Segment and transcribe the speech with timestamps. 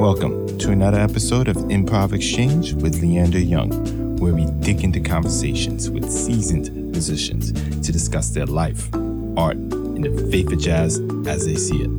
[0.00, 5.88] Welcome to another episode of Improv Exchange with Leander Young, where we dig into conversations
[5.88, 8.92] with seasoned musicians to discuss their life,
[9.36, 10.98] art, and the faith of jazz
[11.28, 11.90] as they see it.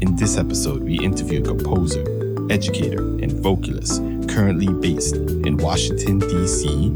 [0.00, 2.00] In this episode, we interview a composer,
[2.50, 4.00] educator, and vocalist
[4.30, 6.94] currently based in Washington, D.C.,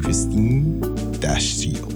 [0.00, 0.80] Christine
[1.18, 1.95] Dashiell.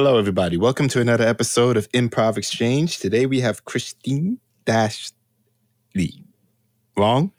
[0.00, 0.56] Hello, everybody.
[0.56, 3.00] Welcome to another episode of Improv Exchange.
[3.00, 5.10] Today we have Christine Dash
[5.92, 6.22] Lee.
[6.96, 7.32] Wrong?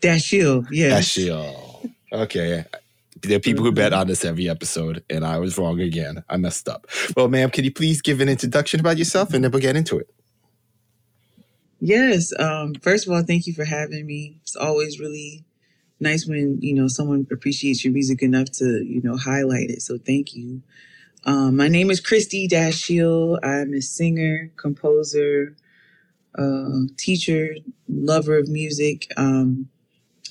[0.00, 1.16] Dashiell, yes.
[1.16, 1.92] Dashiell.
[2.12, 2.64] Okay.
[3.22, 6.22] There are people who bet on this every episode, and I was wrong again.
[6.28, 6.86] I messed up.
[7.16, 9.98] Well, ma'am, can you please give an introduction about yourself, and then we'll get into
[9.98, 10.14] it.
[11.80, 12.32] Yes.
[12.38, 14.38] Um, first of all, thank you for having me.
[14.42, 15.44] It's always really
[16.02, 19.82] nice when you know someone appreciates your music enough to you know highlight it.
[19.82, 20.62] So thank you.
[21.24, 23.38] Um, my name is Christie Dashiell.
[23.42, 25.56] I'm a singer, composer,
[26.36, 27.54] uh, teacher,
[27.88, 29.06] lover of music.
[29.16, 29.68] Um,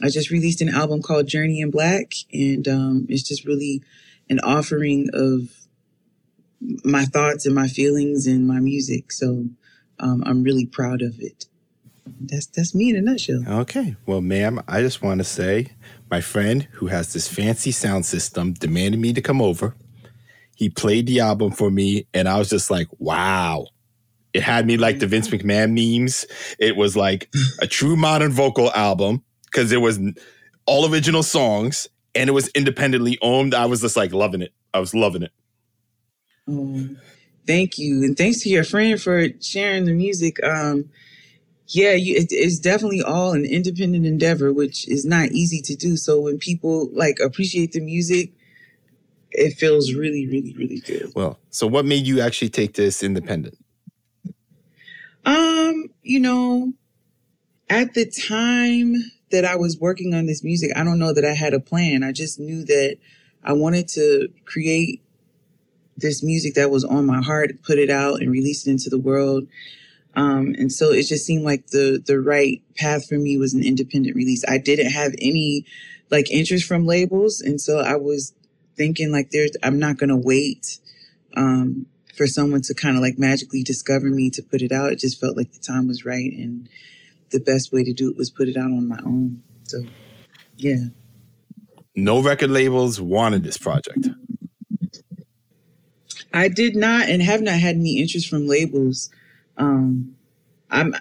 [0.03, 3.81] I just released an album called Journey in Black, and um, it's just really
[4.29, 5.49] an offering of
[6.83, 9.11] my thoughts and my feelings and my music.
[9.11, 9.45] So
[9.99, 11.45] um, I'm really proud of it.
[12.05, 13.43] That's that's me in a nutshell.
[13.47, 13.95] Okay.
[14.05, 15.73] Well, ma'am, I just want to say
[16.09, 19.75] my friend who has this fancy sound system demanded me to come over.
[20.55, 23.67] He played the album for me, and I was just like, wow.
[24.33, 26.25] It had me like the Vince McMahon memes.
[26.57, 27.29] It was like
[27.61, 29.99] a true modern vocal album because it was
[30.65, 33.53] all original songs and it was independently owned.
[33.53, 34.53] I was just like loving it.
[34.73, 35.31] I was loving it.
[36.47, 36.97] Um,
[37.45, 40.41] thank you, and thanks to your friend for sharing the music.
[40.43, 40.89] Um,
[41.73, 45.95] yeah, you, it, it's definitely all an independent endeavor, which is not easy to do.
[45.95, 48.33] So when people like appreciate the music,
[49.31, 51.13] it feels really, really, really good.
[51.15, 53.57] Well, so what made you actually take this independent?
[55.25, 56.73] Um, you know,
[57.69, 58.95] at the time
[59.31, 62.03] that I was working on this music, I don't know that I had a plan.
[62.03, 62.97] I just knew that
[63.43, 65.01] I wanted to create
[65.95, 68.99] this music that was on my heart, put it out and release it into the
[68.99, 69.47] world.
[70.15, 73.63] Um, and so it just seemed like the the right path for me was an
[73.63, 74.43] independent release.
[74.47, 75.65] I didn't have any
[76.09, 78.33] like interest from labels, and so I was
[78.75, 80.79] thinking like there's I'm not gonna wait
[81.37, 81.85] um,
[82.15, 84.91] for someone to kind of like magically discover me to put it out.
[84.91, 86.67] It just felt like the time was right, and
[87.31, 89.41] the best way to do it was put it out on my own.
[89.63, 89.83] So
[90.57, 90.85] yeah.
[91.95, 94.09] No record labels wanted this project.
[96.33, 99.09] I did not and have not had any interest from labels.
[99.61, 100.15] Um,
[100.69, 100.95] I'm,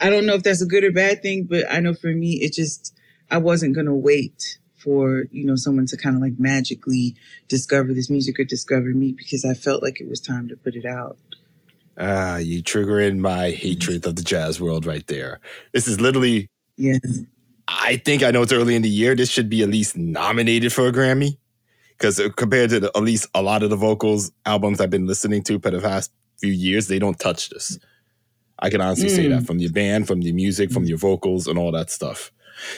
[0.00, 2.40] I don't know if that's a good or bad thing, but I know for me,
[2.42, 2.94] it just,
[3.30, 7.16] I wasn't going to wait for, you know, someone to kind of like magically
[7.48, 10.74] discover this music or discover me because I felt like it was time to put
[10.74, 11.18] it out.
[11.98, 15.40] Ah, you triggering my hatred of the jazz world right there.
[15.72, 16.98] This is literally, yeah.
[17.68, 19.14] I think I know it's early in the year.
[19.14, 21.36] This should be at least nominated for a Grammy
[21.98, 25.42] because compared to the, at least a lot of the vocals albums I've been listening
[25.44, 26.10] to for the past
[26.40, 27.78] few years, they don't touch this.
[28.58, 29.16] I can honestly mm.
[29.16, 29.46] say that mm.
[29.46, 32.30] from your band, from your music, from your vocals, and all that stuff.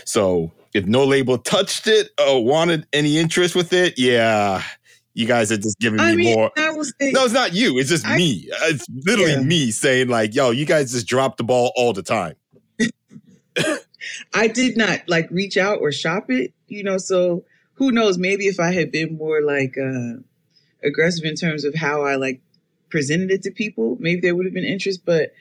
[0.04, 4.62] So if no label touched it or wanted any interest with it, yeah,
[5.14, 6.50] you guys are just giving I me mean, more.
[6.56, 7.78] No, it's not you.
[7.78, 8.48] It's just I, me.
[8.64, 9.40] It's literally yeah.
[9.40, 12.36] me saying like, "Yo, you guys just drop the ball all the time."
[14.34, 16.98] I did not like reach out or shop it, you know.
[16.98, 17.44] So
[17.74, 18.18] who knows?
[18.18, 20.20] Maybe if I had been more like uh,
[20.82, 22.40] aggressive in terms of how I like
[22.92, 25.04] presented it to people, maybe there would have been interest.
[25.04, 25.32] But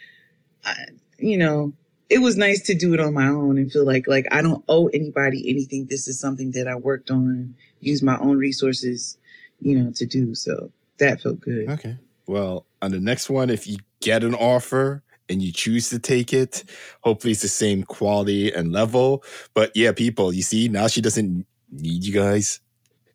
[0.65, 0.73] I,
[1.19, 1.73] you know,
[2.09, 4.63] it was nice to do it on my own and feel like like I don't
[4.67, 5.85] owe anybody anything.
[5.85, 9.17] This is something that I worked on, use my own resources,
[9.59, 10.33] you know, to do.
[10.33, 11.69] So that felt good.
[11.69, 11.97] Okay.
[12.25, 16.33] Well, on the next one, if you get an offer and you choose to take
[16.33, 16.63] it,
[17.01, 19.23] hopefully it's the same quality and level.
[19.53, 22.61] But yeah, people, you see, now she doesn't need you guys.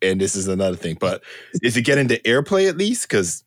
[0.01, 0.97] And this is another thing.
[0.99, 1.23] But
[1.63, 3.09] is it getting the airplay at least?
[3.09, 3.43] Because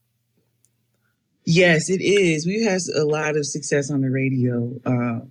[1.51, 2.47] Yes, it is.
[2.47, 4.73] We've had a lot of success on the radio.
[4.87, 5.27] Uh,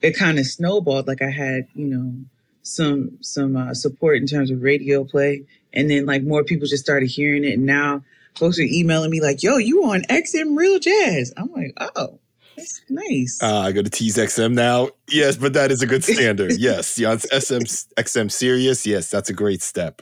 [0.00, 1.06] it kind of snowballed.
[1.06, 2.14] Like I had, you know,
[2.62, 5.44] some some uh, support in terms of radio play,
[5.74, 8.02] and then like more people just started hearing it, and now
[8.34, 12.18] folks are emailing me like, "Yo, you on XM Real Jazz?" I'm like, "Oh,
[12.56, 14.88] that's nice." Uh, I go to Tease XM now.
[15.10, 16.52] Yes, but that is a good standard.
[16.58, 17.64] yes, yeah, SM
[17.98, 18.86] XM Sirius.
[18.86, 20.00] Yes, that's a great step.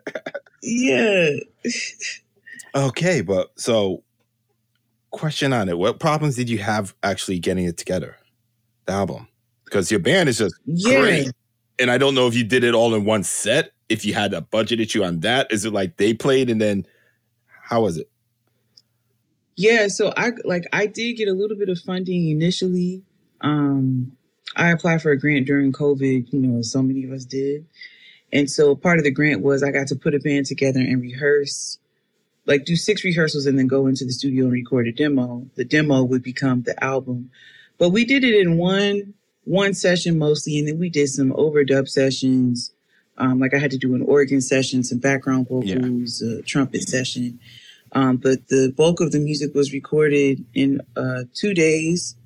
[0.62, 1.30] yeah.
[2.74, 4.02] okay, but so
[5.10, 5.78] question on it.
[5.78, 8.16] What problems did you have actually getting it together?
[8.86, 9.28] the album
[9.64, 11.00] because your band is just yeah.
[11.00, 11.32] great.
[11.78, 14.32] And I don't know if you did it all in one set if you had
[14.32, 15.52] a budgeted you on that?
[15.52, 16.86] Is it like they played and then
[17.48, 18.08] how was it?
[19.56, 23.02] Yeah, so I like I did get a little bit of funding initially.
[23.42, 24.12] Um
[24.54, 27.66] I applied for a grant during COVID, you know, so many of us did.
[28.32, 31.00] And so part of the grant was I got to put a band together and
[31.00, 31.78] rehearse,
[32.46, 35.46] like do six rehearsals and then go into the studio and record a demo.
[35.56, 37.30] The demo would become the album.
[37.78, 39.14] But we did it in one
[39.44, 42.72] one session mostly, and then we did some overdub sessions.
[43.18, 46.38] Um, like I had to do an organ session, some background vocals, yeah.
[46.38, 47.38] a trumpet session.
[47.92, 52.16] Um, but the bulk of the music was recorded in uh, two days,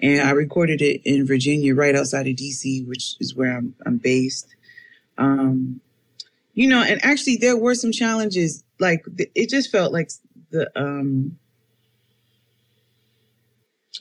[0.00, 3.98] and I recorded it in Virginia, right outside of DC, which is where I'm, I'm
[3.98, 4.54] based.
[5.16, 5.80] Um,
[6.52, 8.62] you know, and actually there were some challenges.
[8.78, 10.10] Like it just felt like
[10.50, 11.38] the um,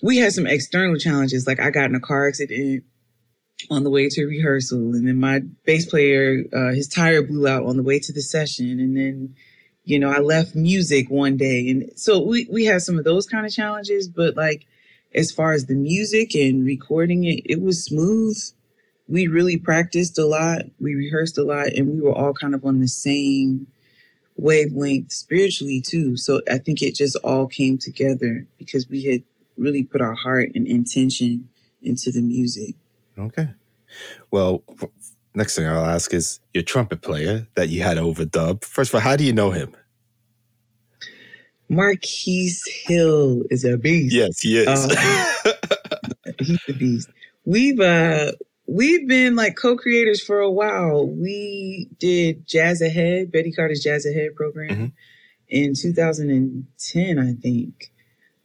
[0.02, 1.48] we had some external challenges.
[1.48, 2.84] Like I got in a car accident
[3.72, 7.66] on the way to rehearsal, and then my bass player, uh, his tire blew out
[7.66, 9.36] on the way to the session, and then
[9.84, 13.26] you know I left music one day, and so we we had some of those
[13.26, 14.08] kind of challenges.
[14.08, 14.66] But like
[15.14, 18.38] as far as the music and recording it, it was smooth.
[19.08, 20.64] We really practiced a lot.
[20.80, 23.68] We rehearsed a lot, and we were all kind of on the same
[24.36, 26.18] wavelength spiritually too.
[26.18, 29.24] So I think it just all came together because we had
[29.58, 31.50] really put our heart and intention
[31.82, 32.76] into the music.
[33.18, 33.50] Okay.
[34.32, 34.64] Well,
[35.34, 38.64] next thing I'll ask is your trumpet player that you had overdub.
[38.64, 39.76] First of all, how do you know him?
[41.70, 42.54] Marquis
[42.86, 44.14] Hill is a beast.
[44.14, 44.68] Yes, he is.
[44.68, 45.54] Uh,
[46.40, 47.10] he's a beast.
[47.46, 48.34] We've uh
[48.68, 51.08] we've been like co-creators for a while.
[51.08, 54.86] We did Jazz Ahead, Betty Carter's Jazz Ahead program mm-hmm.
[55.50, 57.92] in 2010, I think.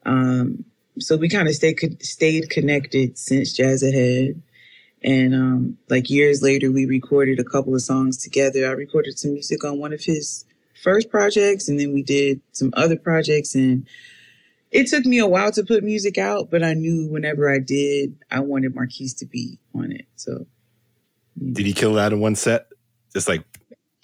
[0.04, 0.64] Um,
[0.98, 4.42] so we kind of stayed stayed connected since Jazz Ahead.
[5.02, 8.66] And um, like years later, we recorded a couple of songs together.
[8.66, 10.44] I recorded some music on one of his
[10.82, 13.54] first projects, and then we did some other projects.
[13.54, 13.86] And
[14.70, 18.16] it took me a while to put music out, but I knew whenever I did,
[18.30, 20.06] I wanted Marquis to be on it.
[20.16, 20.46] So,
[21.40, 21.54] mm.
[21.54, 22.68] did he kill that in one set?
[23.12, 23.44] Just like,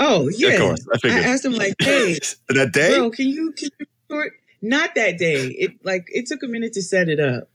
[0.01, 0.87] oh yeah, of course.
[1.05, 2.19] I, I asked him like, hey,
[2.49, 4.33] that day, bro, can you can you record?
[4.63, 5.47] Not that day.
[5.49, 7.49] It like it took a minute to set it up.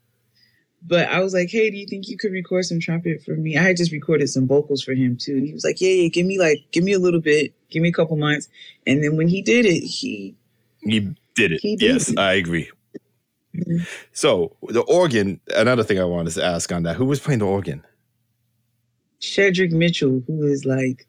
[0.83, 3.55] But I was like, hey, do you think you could record some trumpet for me?
[3.55, 5.33] I had just recorded some vocals for him too.
[5.33, 7.83] And he was like, yeah, yeah, give me like, give me a little bit, give
[7.83, 8.47] me a couple months.
[8.87, 10.35] And then when he did it, he.
[10.79, 11.61] He did it.
[11.61, 12.17] He did yes, it.
[12.17, 12.71] I agree.
[13.55, 13.83] Mm-hmm.
[14.13, 17.47] So the organ, another thing I wanted to ask on that, who was playing the
[17.47, 17.85] organ?
[19.19, 21.07] Shedrick Mitchell, who is like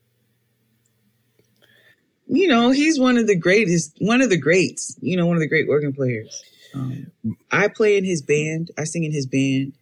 [2.33, 5.41] you know, he's one of the greatest, one of the greats, you know, one of
[5.41, 6.43] the great organ players.
[6.75, 7.13] Um,
[7.51, 9.75] I play in his band, I sing in his band,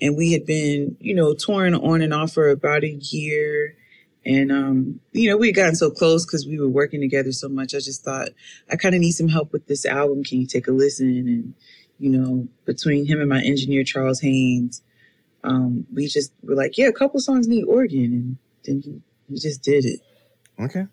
[0.00, 3.76] and we had been, you know, touring on and off for about a year.
[4.24, 7.50] And, um, you know, we had gotten so close because we were working together so
[7.50, 7.74] much.
[7.74, 8.28] I just thought,
[8.70, 10.24] I kind of need some help with this album.
[10.24, 11.08] Can you take a listen?
[11.08, 11.54] And,
[12.02, 14.82] you know, between him and my engineer, Charles Haynes,
[15.44, 18.12] um, we just were like, yeah, a couple songs need organ.
[18.12, 20.00] And then he, he just did it.
[20.60, 20.86] Okay.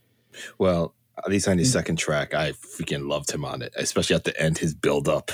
[0.59, 1.73] Well, at least on his mm.
[1.73, 5.31] second track, I freaking loved him on it, especially at the end, his build up.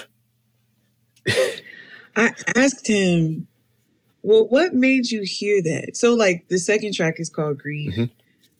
[2.15, 3.47] I asked him,
[4.21, 5.97] well, what made you hear that?
[5.97, 7.93] So, like, the second track is called Grief.
[7.93, 8.05] Mm-hmm.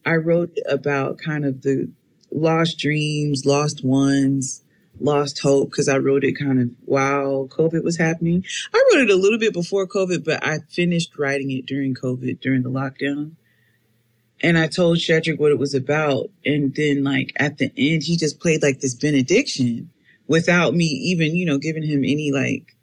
[0.05, 1.89] I wrote about kind of the
[2.29, 4.64] lost dreams, lost ones,
[4.99, 8.45] lost hope, because I wrote it kind of while COVID was happening.
[8.73, 12.39] I wrote it a little bit before COVID, but I finished writing it during COVID,
[12.39, 13.33] during the lockdown.
[14.41, 16.29] And I told Shedrick what it was about.
[16.45, 19.89] And then like at the end, he just played like this benediction
[20.27, 22.75] without me even, you know, giving him any like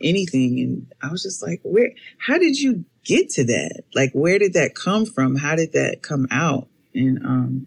[0.00, 0.60] anything.
[0.60, 3.82] And I was just like, where, how did you get to that?
[3.94, 5.36] Like, where did that come from?
[5.36, 6.68] How did that come out?
[6.94, 7.66] And, um,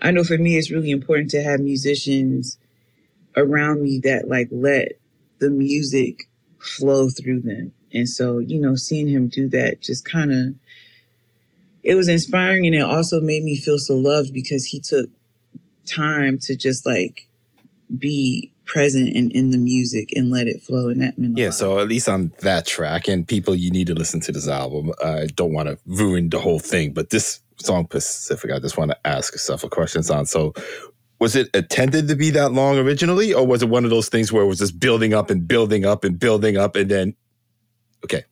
[0.00, 2.58] I know for me, it's really important to have musicians
[3.36, 4.92] around me that like let
[5.38, 6.28] the music
[6.58, 7.72] flow through them.
[7.92, 10.54] And so, you know, seeing him do that just kind of
[11.82, 15.08] it was inspiring and it also made me feel so loved because he took
[15.86, 17.28] time to just like
[17.96, 21.78] be present and in the music and let it flow and that meant yeah so
[21.78, 24.92] at least on that track and people you need to listen to this album.
[25.04, 28.90] I don't want to ruin the whole thing but this song pacific i just want
[28.90, 30.26] to ask several questions on.
[30.26, 30.52] So
[31.18, 34.32] was it intended to be that long originally or was it one of those things
[34.32, 37.14] where it was just building up and building up and building up and then
[38.04, 38.24] okay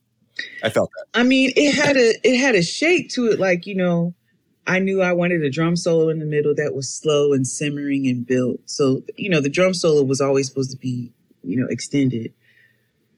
[0.62, 1.20] I felt that.
[1.20, 4.14] I mean, it had a it had a shake to it, like you know,
[4.66, 8.06] I knew I wanted a drum solo in the middle that was slow and simmering
[8.06, 8.60] and built.
[8.66, 11.12] So you know, the drum solo was always supposed to be
[11.42, 12.32] you know extended,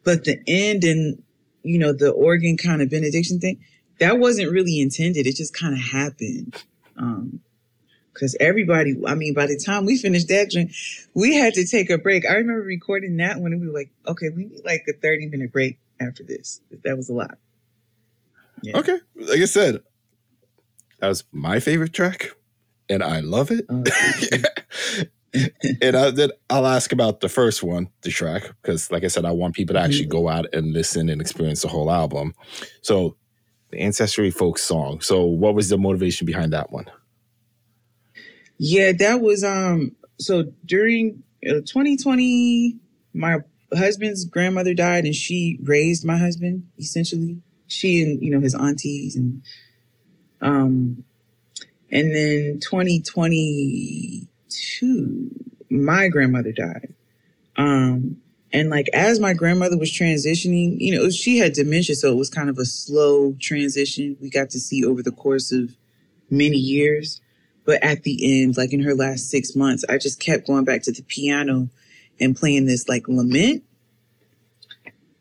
[0.04, 1.22] but the end and
[1.62, 3.60] you know the organ kind of benediction thing
[3.98, 5.26] that wasn't really intended.
[5.26, 6.62] It just kind of happened.
[6.98, 7.40] Um,
[8.16, 10.72] because everybody, I mean, by the time we finished that joint,
[11.12, 12.24] we had to take a break.
[12.28, 15.28] I remember recording that one and we were like, okay, we need like a 30
[15.28, 16.60] minute break after this.
[16.82, 17.38] That was a lot.
[18.62, 18.78] Yeah.
[18.78, 18.98] Okay.
[19.16, 19.82] Like I said,
[21.00, 22.30] that was my favorite track
[22.88, 23.66] and I love it.
[23.68, 23.84] Uh,
[25.82, 29.26] and I, then I'll ask about the first one, the track, because like I said,
[29.26, 30.22] I want people to actually mm-hmm.
[30.22, 32.34] go out and listen and experience the whole album.
[32.80, 33.16] So
[33.70, 35.02] the Ancestry Folk song.
[35.02, 36.86] So what was the motivation behind that one?
[38.58, 42.76] Yeah, that was um so during uh, 2020
[43.12, 43.38] my
[43.74, 47.38] husband's grandmother died and she raised my husband essentially.
[47.66, 49.42] She and you know his aunties and
[50.40, 51.04] um
[51.90, 55.30] and then 2022
[55.70, 56.94] my grandmother died.
[57.56, 58.18] Um
[58.52, 62.30] and like as my grandmother was transitioning, you know, she had dementia so it was
[62.30, 65.76] kind of a slow transition we got to see over the course of
[66.30, 67.20] many years.
[67.66, 70.82] But at the end, like in her last six months, I just kept going back
[70.84, 71.68] to the piano
[72.20, 73.64] and playing this like lament.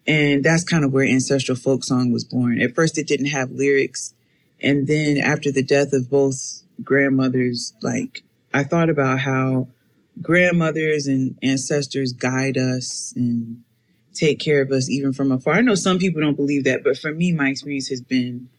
[0.07, 2.61] And that's kind of where ancestral folk song was born.
[2.61, 4.13] At first, it didn't have lyrics.
[4.61, 8.23] And then after the death of both grandmothers, like
[8.53, 9.67] I thought about how
[10.21, 13.63] grandmothers and ancestors guide us and
[14.13, 15.55] take care of us even from afar.
[15.55, 18.49] I know some people don't believe that, but for me, my experience has been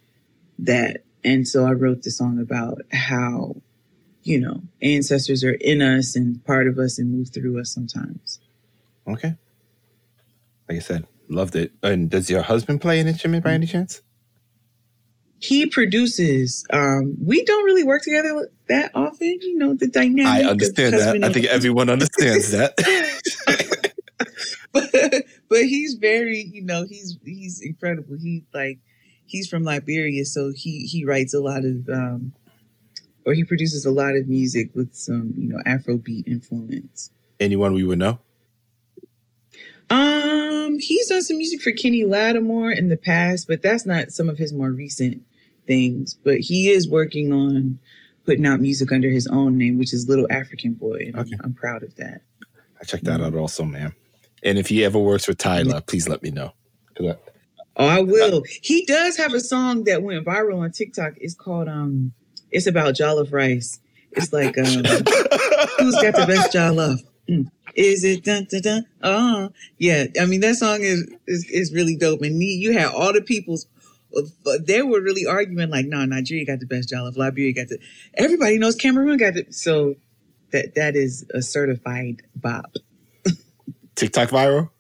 [0.58, 1.04] that.
[1.24, 3.56] And so I wrote the song about how
[4.26, 8.40] you know, ancestors are in us and part of us and move through us sometimes.
[9.06, 9.36] Okay.
[10.68, 11.72] Like I said, loved it.
[11.80, 14.02] And does your husband play an instrument by any chance?
[15.38, 16.66] He produces.
[16.72, 20.26] Um, we don't really work together that often, you know, the dynamic.
[20.26, 21.22] I understand that.
[21.22, 22.74] I think everyone understands that.
[24.72, 24.90] but
[25.48, 28.16] but he's very, you know, he's he's incredible.
[28.20, 28.80] He like
[29.24, 32.32] he's from Liberia, so he he writes a lot of um
[33.26, 37.10] or he produces a lot of music with some, you know, Afrobeat influence.
[37.40, 38.20] Anyone we would know?
[39.90, 44.28] Um, he's done some music for Kenny Lattimore in the past, but that's not some
[44.28, 45.22] of his more recent
[45.66, 46.14] things.
[46.14, 47.80] But he is working on
[48.24, 51.06] putting out music under his own name, which is Little African Boy.
[51.06, 51.34] And okay.
[51.34, 52.22] I'm, I'm proud of that.
[52.80, 53.92] I checked that out also, man.
[54.42, 56.52] And if he ever works with Tyler, please let me know.
[56.98, 57.16] I,
[57.76, 58.42] oh, I will.
[58.62, 61.14] he does have a song that went viral on TikTok.
[61.16, 62.12] It's called um
[62.50, 63.80] it's about jollof rice.
[64.12, 64.64] It's like, um,
[65.78, 66.98] who's got the best jollof?
[67.28, 67.50] Mm.
[67.74, 68.86] Is it dun dun dun?
[69.02, 70.06] Oh, yeah.
[70.20, 72.22] I mean, that song is is, is really dope.
[72.22, 73.66] And you had all the people's,
[74.60, 77.16] they were really arguing like, no, Nigeria got the best jollof.
[77.16, 77.78] Liberia got the.
[78.14, 79.46] Everybody knows Cameroon got the.
[79.50, 79.96] So
[80.52, 82.72] that that is a certified bop.
[83.94, 84.70] TikTok viral.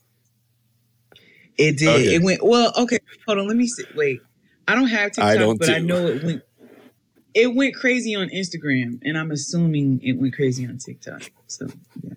[1.58, 1.88] It did.
[1.88, 2.14] Okay.
[2.14, 2.72] It went well.
[2.78, 3.48] Okay, hold on.
[3.48, 3.84] Let me see.
[3.94, 4.20] Wait,
[4.66, 6.42] I don't have TikTok, I don't but I know it went
[7.36, 11.30] it went crazy on Instagram, and I'm assuming it went crazy on TikTok.
[11.46, 11.68] So
[12.02, 12.14] yeah.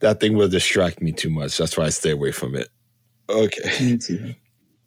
[0.00, 1.56] That thing will distract me too much.
[1.56, 2.68] That's why I stay away from it.
[3.30, 3.70] Okay.
[3.80, 4.34] Me too.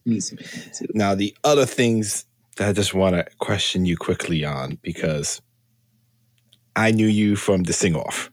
[0.06, 0.36] Me too.
[0.36, 0.44] Me
[0.74, 0.88] too.
[0.94, 2.26] Now the other things
[2.58, 5.42] that I just want to question you quickly on because
[6.76, 8.30] I knew you from the sing off.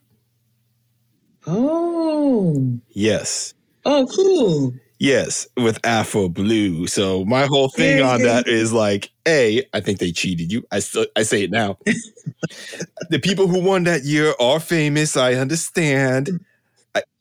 [1.47, 2.81] Oh.
[2.89, 3.55] Yes.
[3.85, 4.75] Oh, cool.
[4.99, 6.89] Yes, with Afro Blue.
[6.89, 8.27] So my whole thing yeah, on yeah.
[8.27, 10.67] that is like, a, I think they cheated you.
[10.71, 11.79] I still I say it now.
[13.11, 15.17] the people who won that year are famous.
[15.17, 16.45] I understand.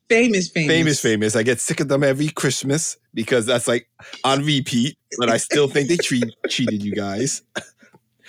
[0.09, 1.35] famous, famous, famous, famous.
[1.35, 3.87] I get sick of them every Christmas because that's like
[4.23, 4.97] on repeat.
[5.17, 7.41] But I still think they treat, cheated you guys.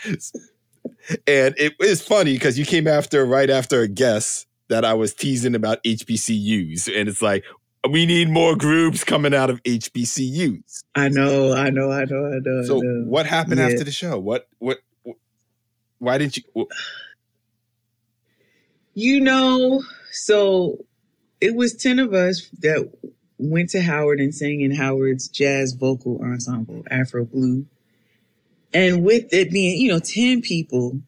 [0.04, 5.12] and it is funny because you came after right after a guess that I was
[5.12, 7.44] teasing about HBCUs, and it's like,
[7.90, 10.84] we need more groups coming out of HBCUs.
[10.94, 12.62] I know, I know, I know, I know.
[12.64, 13.04] So, I know.
[13.06, 13.66] what happened yeah.
[13.66, 14.18] after the show?
[14.18, 15.16] What, what, what,
[15.98, 16.42] why didn't you?
[16.52, 16.68] What?
[18.94, 20.84] You know, so
[21.40, 22.92] it was 10 of us that
[23.38, 27.66] went to Howard and sang in Howard's jazz vocal ensemble, Afro Blue.
[28.72, 31.00] And with it being, you know, 10 people,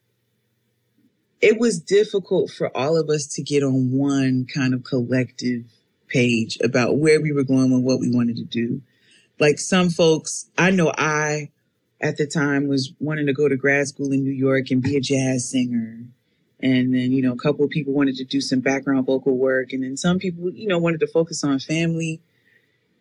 [1.40, 5.64] it was difficult for all of us to get on one kind of collective
[6.14, 8.80] page about where we were going and what we wanted to do.
[9.40, 11.50] Like some folks, I know I
[12.00, 14.96] at the time was wanting to go to grad school in New York and be
[14.96, 16.04] a jazz singer.
[16.60, 19.72] And then, you know, a couple of people wanted to do some background vocal work.
[19.72, 22.20] And then some people, you know, wanted to focus on family.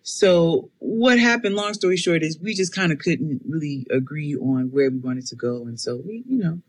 [0.01, 4.72] So what happened, long story short, is we just kind of couldn't really agree on
[4.72, 5.63] where we wanted to go.
[5.65, 6.60] And so we, you know,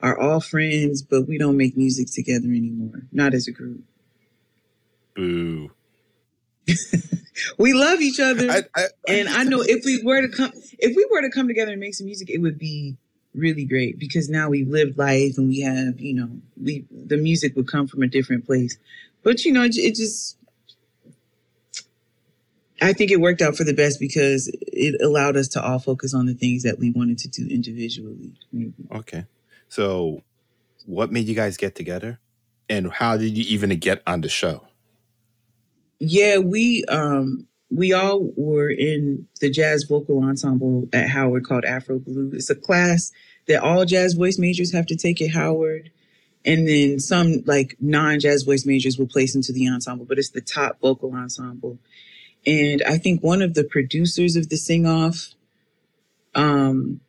[0.00, 3.02] are all friends, but we don't make music together anymore.
[3.10, 3.82] Not as a group.
[5.16, 5.70] Boo.
[7.58, 10.96] we love each other, I, I, and I know if we were to come, if
[10.96, 12.96] we were to come together and make some music, it would be
[13.34, 16.30] really great because now we've lived life and we have, you know,
[16.62, 18.78] we the music would come from a different place.
[19.22, 20.36] But you know, it, it just
[22.80, 26.12] I think it worked out for the best because it allowed us to all focus
[26.14, 28.32] on the things that we wanted to do individually.
[28.52, 28.74] Maybe.
[28.92, 29.24] Okay.
[29.68, 30.22] So,
[30.86, 32.20] what made you guys get together?
[32.68, 34.66] And how did you even get on the show?
[35.98, 41.98] Yeah, we um we all were in the jazz vocal ensemble at Howard called Afro
[41.98, 42.30] Blue.
[42.32, 43.10] It's a class
[43.48, 45.90] that all jazz voice majors have to take at Howard.
[46.44, 50.30] And then some like non jazz voice majors will place into the ensemble, but it's
[50.30, 51.78] the top vocal ensemble.
[52.46, 55.34] And I think one of the producers of the sing off
[56.34, 57.00] um,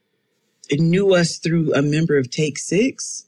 [0.71, 3.25] knew us through a member of Take Six.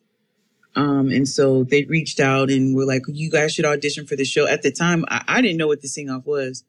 [0.78, 4.24] Um, and so they reached out and were like, you guys should audition for the
[4.24, 4.48] show.
[4.48, 6.64] At the time, I, I didn't know what the sing off was,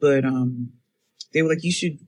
[0.00, 0.72] but um,
[1.34, 1.98] they were like, you should,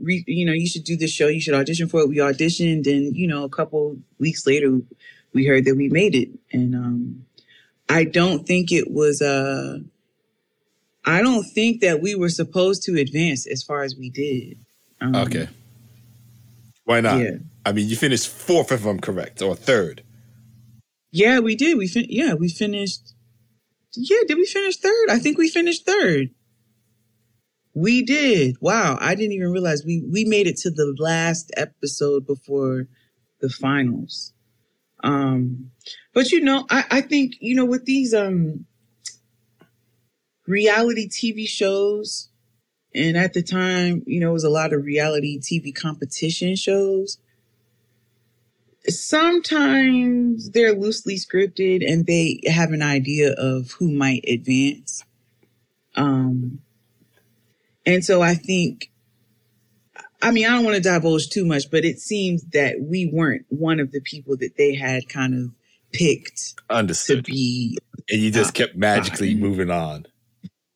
[0.00, 1.28] re- you know, you should do this show.
[1.28, 2.08] You should audition for it.
[2.08, 4.80] We auditioned, and you know, a couple weeks later,
[5.32, 6.30] we heard that we made it.
[6.52, 7.26] And um,
[7.88, 9.78] I don't think it was uh,
[11.04, 14.58] I don't think that we were supposed to advance as far as we did.
[15.00, 15.48] Um, okay.
[16.82, 17.20] Why not?
[17.20, 17.36] Yeah.
[17.64, 20.02] I mean, you finished fourth if I'm correct, or third.
[21.14, 21.78] Yeah, we did.
[21.78, 23.14] We fin- yeah, we finished.
[23.94, 25.10] Yeah, did we finish third?
[25.10, 26.30] I think we finished third.
[27.74, 28.56] We did.
[28.60, 32.88] Wow, I didn't even realize we we made it to the last episode before
[33.40, 34.32] the finals.
[35.04, 35.70] Um,
[36.14, 38.66] but you know, I I think you know with these um
[40.46, 42.28] reality TV shows.
[42.94, 47.18] And at the time, you know, it was a lot of reality TV competition shows.
[48.86, 55.04] Sometimes they're loosely scripted and they have an idea of who might advance.
[55.96, 56.60] Um,
[57.86, 58.90] and so I think,
[60.20, 63.46] I mean, I don't want to divulge too much, but it seems that we weren't
[63.48, 65.50] one of the people that they had kind of
[65.92, 67.24] picked Understood.
[67.24, 67.78] to be.
[68.10, 70.06] And you just kept magically moving on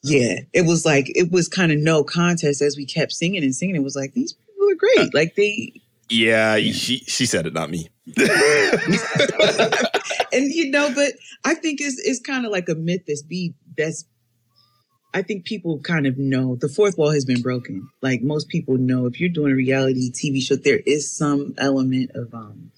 [0.02, 3.54] yeah, it was like it was kind of no contest as we kept singing and
[3.54, 3.76] singing.
[3.76, 4.98] It was like these people are great.
[4.98, 5.72] Uh, like they.
[6.10, 7.88] Yeah, she she said it, not me.
[10.32, 11.12] and you know, but
[11.44, 14.04] I think it's it's kind of like a myth that's be that's.
[15.14, 17.88] I think people kind of know the fourth wall has been broken.
[18.02, 22.10] Like most people know, if you're doing a reality TV show, there is some element
[22.14, 22.72] of um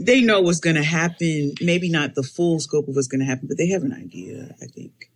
[0.00, 1.54] they know what's going to happen.
[1.60, 4.54] Maybe not the full scope of what's going to happen, but they have an idea.
[4.62, 5.11] I think.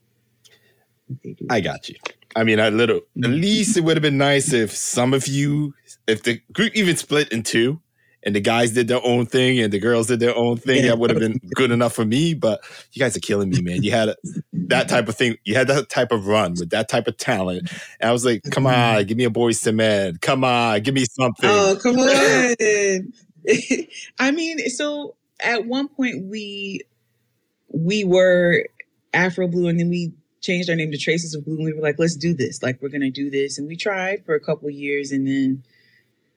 [1.50, 1.96] I got you.
[2.34, 2.98] I mean, I little.
[2.98, 3.32] At mm-hmm.
[3.32, 5.74] least it would have been nice if some of you,
[6.06, 7.80] if the group even split in two,
[8.26, 10.86] and the guys did their own thing and the girls did their own thing.
[10.86, 12.34] That would have been good enough for me.
[12.34, 13.84] But you guys are killing me, man.
[13.84, 14.16] You had a,
[14.52, 15.36] that type of thing.
[15.44, 17.70] You had that type of run with that type of talent.
[18.00, 18.96] And I was like, come mm-hmm.
[18.98, 20.18] on, give me a Boyz II Men.
[20.20, 21.48] Come on, give me something.
[21.48, 23.12] Oh, come on.
[24.18, 26.82] I mean, so at one point we
[27.68, 28.66] we were
[29.14, 30.12] Afro Blue, and then we
[30.46, 32.62] changed our name to Traces of Blue, and we were like, let's do this.
[32.62, 35.62] Like, we're gonna do this, and we tried for a couple years, and then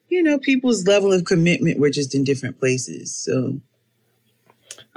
[0.10, 3.16] you know, people's level of commitment were just in different places.
[3.16, 3.60] So,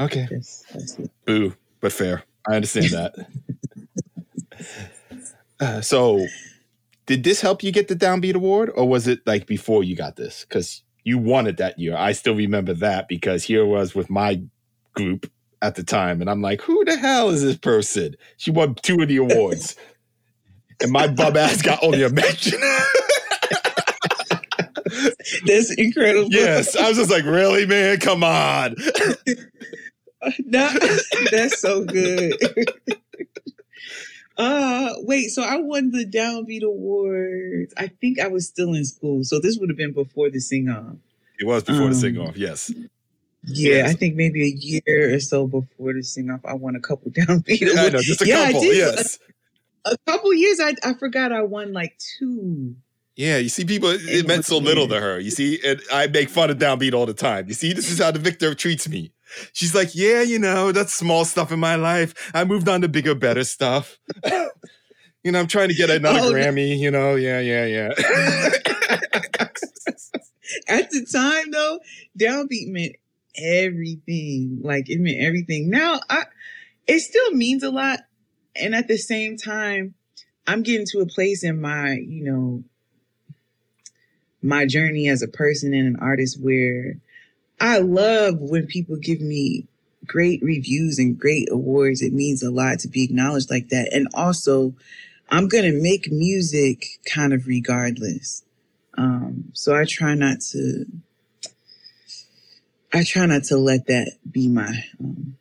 [0.01, 0.97] okay, that's, that's
[1.27, 2.25] boo, but fair.
[2.49, 3.15] I understand that.
[5.61, 6.27] uh, so,
[7.07, 10.17] did this help you get the Downbeat Award, or was it like before you got
[10.17, 10.45] this?
[10.49, 11.97] Because you won it that year.
[11.97, 14.43] I still remember that because here was with my
[14.95, 15.31] group
[15.63, 18.17] at the time, and I'm like, who the hell is this person?
[18.37, 19.77] She won two of the awards,
[20.83, 22.61] and my bum ass got only a mention.
[25.47, 26.29] That's incredible.
[26.31, 28.77] Yes, I was just like, really, man, come on.
[30.45, 30.71] no,
[31.31, 32.35] that's so good.
[34.39, 37.75] Uh, wait, so I won the Downbeat Awards.
[37.77, 39.25] I think I was still in school.
[39.25, 40.97] So this would have been before the sing off.
[41.39, 42.73] It was before um, the sing off, yes.
[43.45, 43.87] Yeah.
[43.87, 47.11] I think maybe a year or so before the sing off, I won a couple
[47.13, 47.61] Downbeat.
[47.61, 49.19] Yeah, know, just a yeah, couple, yes.
[49.85, 52.77] A, a, couple years, I, I forgot I won like two.
[53.17, 55.21] Yeah, you see, people, it meant so little to her.
[55.21, 57.47] You see, and I make fun of Downbeat all the time.
[57.47, 59.13] You see, this is how the victor treats me.
[59.53, 62.31] She's like, yeah, you know, that's small stuff in my life.
[62.35, 63.99] I moved on to bigger, better stuff.
[65.25, 67.89] you know, I'm trying to get another oh, Grammy, you know, yeah, yeah, yeah.
[70.69, 71.81] At the time though,
[72.19, 72.97] downbeat meant
[73.37, 74.61] everything.
[74.63, 75.71] Like it meant everything.
[75.71, 76.25] Now I
[76.87, 78.01] it still means a lot.
[78.55, 79.95] And at the same time,
[80.47, 82.65] I'm getting to a place in my, you know,
[84.43, 86.97] my journey as a person and an artist where
[87.61, 89.69] I love when people give me
[90.05, 92.03] great reviews and great awards.
[92.03, 93.93] It means a lot to be acknowledged like that.
[93.93, 94.75] And also,
[95.31, 98.43] I'm going to make music kind of regardless.
[98.99, 100.85] Um, so I try not to.
[102.93, 104.85] I try not to let that be my.
[105.01, 105.37] Um,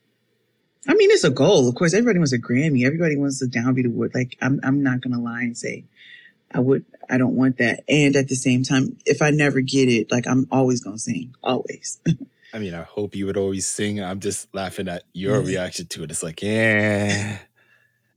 [0.87, 1.67] I mean, it's a goal.
[1.67, 2.85] Of course, everybody wants a Grammy.
[2.85, 4.13] Everybody wants a downbeat award.
[4.15, 5.85] Like, I'm, I'm not gonna lie and say,
[6.53, 7.83] I would, I don't want that.
[7.87, 11.35] And at the same time, if I never get it, like, I'm always gonna sing,
[11.43, 11.99] always.
[12.53, 14.03] I mean, I hope you would always sing.
[14.03, 16.11] I'm just laughing at your reaction to it.
[16.11, 17.39] It's like, yeah,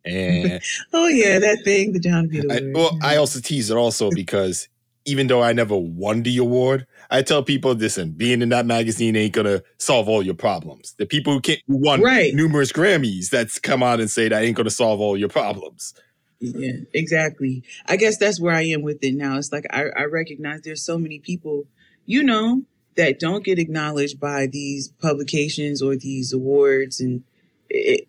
[0.04, 0.58] yeah.
[0.92, 2.74] oh yeah, that thing, the downbeat I, award.
[2.74, 2.98] well.
[3.02, 4.68] I also tease it also because
[5.04, 9.14] even though I never won the award, I tell people, listen, being in that magazine
[9.14, 10.96] ain't gonna solve all your problems.
[10.98, 12.34] The people who can't who won Right.
[12.34, 15.94] numerous Grammys that's come out and say that ain't gonna solve all your problems.
[16.40, 17.62] Yeah, exactly.
[17.86, 19.38] I guess that's where I am with it now.
[19.38, 21.66] It's like I, I recognize there's so many people,
[22.04, 22.62] you know,
[22.96, 27.22] that don't get acknowledged by these publications or these awards, and
[27.70, 28.08] it,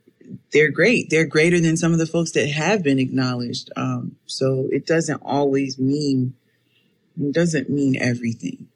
[0.51, 1.11] they're great.
[1.11, 3.69] They're greater than some of the folks that have been acknowledged.
[3.75, 6.33] Um, so it doesn't always mean
[7.21, 8.67] it doesn't mean everything.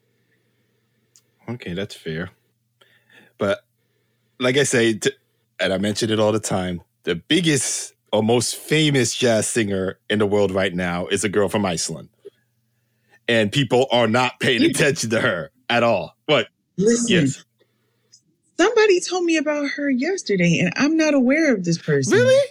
[1.54, 2.30] Okay, that's fair.
[3.38, 3.60] But
[4.38, 5.10] like I say, t-
[5.58, 10.18] and I mention it all the time, the biggest or most famous jazz singer in
[10.18, 12.08] the world right now is a girl from Iceland.
[13.28, 16.16] And people are not paying attention to her at all.
[16.26, 16.48] What?
[16.76, 17.44] Listen, Yes.
[18.58, 22.14] somebody told me about her yesterday, and I'm not aware of this person.
[22.18, 22.48] Really?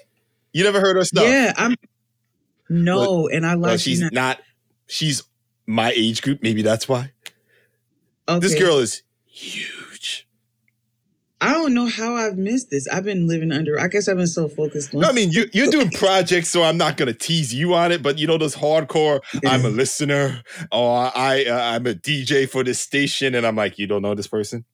[0.53, 1.25] You never heard her stuff?
[1.25, 1.75] Yeah, I'm.
[2.69, 4.39] No, and I Well, like she's not, not,
[4.87, 5.23] she's
[5.65, 6.41] my age group.
[6.43, 7.11] Maybe that's why.
[8.29, 8.39] Okay.
[8.39, 10.27] This girl is huge.
[11.41, 12.85] I don't know how I've missed this.
[12.89, 13.79] I've been living under.
[13.79, 15.01] I guess I've been so focused on.
[15.01, 17.93] No, I mean, you, you're doing projects, so I'm not going to tease you on
[17.93, 18.03] it.
[18.03, 22.63] But you know, those hardcore, I'm a listener, or I, uh, I'm a DJ for
[22.65, 24.65] this station, and I'm like, you don't know this person.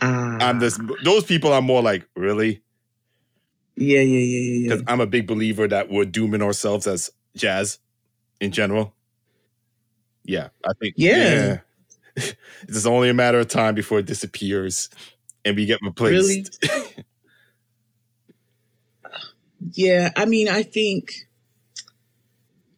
[0.00, 0.80] Ah, I'm this.
[1.04, 2.62] Those people are more like, really,
[3.76, 4.68] Yeah, yeah, yeah, yeah, yeah.
[4.68, 7.78] because I'm a big believer that we're dooming ourselves as jazz
[8.40, 8.94] in general.
[10.24, 10.94] Yeah, I think.
[10.96, 11.58] Yeah.
[12.62, 14.88] it's only a matter of time before it disappears,
[15.44, 16.64] and we get replaced.
[19.72, 21.12] Yeah, I mean, I think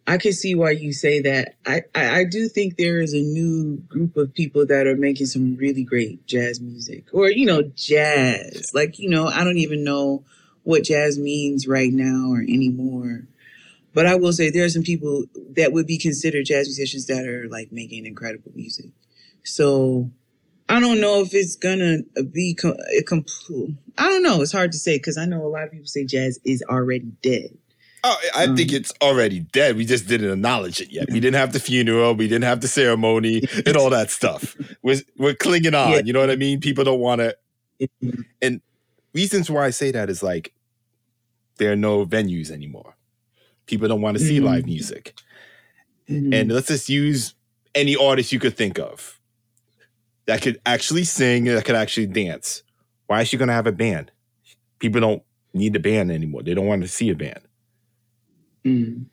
[0.06, 1.54] I can see why you say that.
[1.66, 5.26] I, I, I do think there is a new group of people that are making
[5.26, 8.70] some really great jazz music, or you know, jazz.
[8.72, 10.24] Like you know, I don't even know
[10.62, 13.26] what jazz means right now or anymore.
[13.94, 15.24] But I will say there are some people
[15.56, 18.90] that would be considered jazz musicians that are like making incredible music.
[19.44, 20.10] So
[20.68, 21.98] I don't know if it's gonna
[22.32, 23.76] be com- a complete.
[23.96, 24.42] I don't know.
[24.42, 27.12] It's hard to say because I know a lot of people say jazz is already
[27.22, 27.56] dead.
[28.04, 29.76] Oh, I think Um, it's already dead.
[29.76, 31.10] We just didn't acknowledge it yet.
[31.10, 32.14] We didn't have the funeral.
[32.14, 34.56] We didn't have the ceremony and all that stuff.
[34.82, 35.90] We're, we're clinging on.
[35.90, 36.00] Yeah.
[36.04, 36.60] You know what I mean?
[36.60, 37.36] People don't want to.
[38.40, 38.60] And
[39.14, 40.52] reasons why I say that is like
[41.56, 42.94] there are no venues anymore.
[43.66, 44.44] People don't want to see Mhm.
[44.44, 45.14] live music.
[46.08, 46.32] Mhm.
[46.32, 47.34] And let's just use
[47.74, 49.17] any artist you could think of
[50.28, 52.62] that could actually sing, that could actually dance.
[53.06, 54.10] Why is she going to have a band?
[54.78, 55.22] People don't
[55.54, 56.42] need a band anymore.
[56.42, 57.40] They don't want to see a band.
[58.62, 59.06] Mm.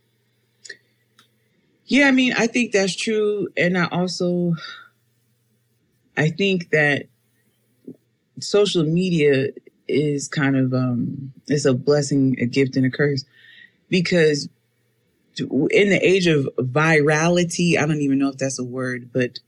[1.85, 3.47] Yeah, I mean, I think that's true.
[3.55, 4.55] And I also
[6.17, 7.03] I think that
[8.41, 9.51] social media
[9.87, 13.23] is kind of um it's a blessing, a gift and a curse.
[13.87, 14.49] Because
[15.37, 19.39] in the age of virality, I don't even know if that's a word, but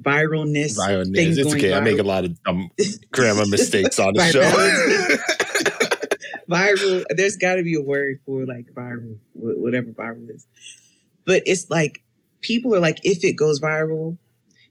[0.00, 0.76] viralness,
[1.12, 1.38] things.
[1.38, 1.74] It's going okay.
[1.74, 2.70] I make a lot of dumb
[3.12, 4.42] grammar mistakes on the show.
[6.48, 7.04] viral.
[7.10, 10.46] There's got to be a word for like viral, whatever viral is.
[11.24, 12.02] But it's like
[12.40, 14.18] people are like, if it goes viral,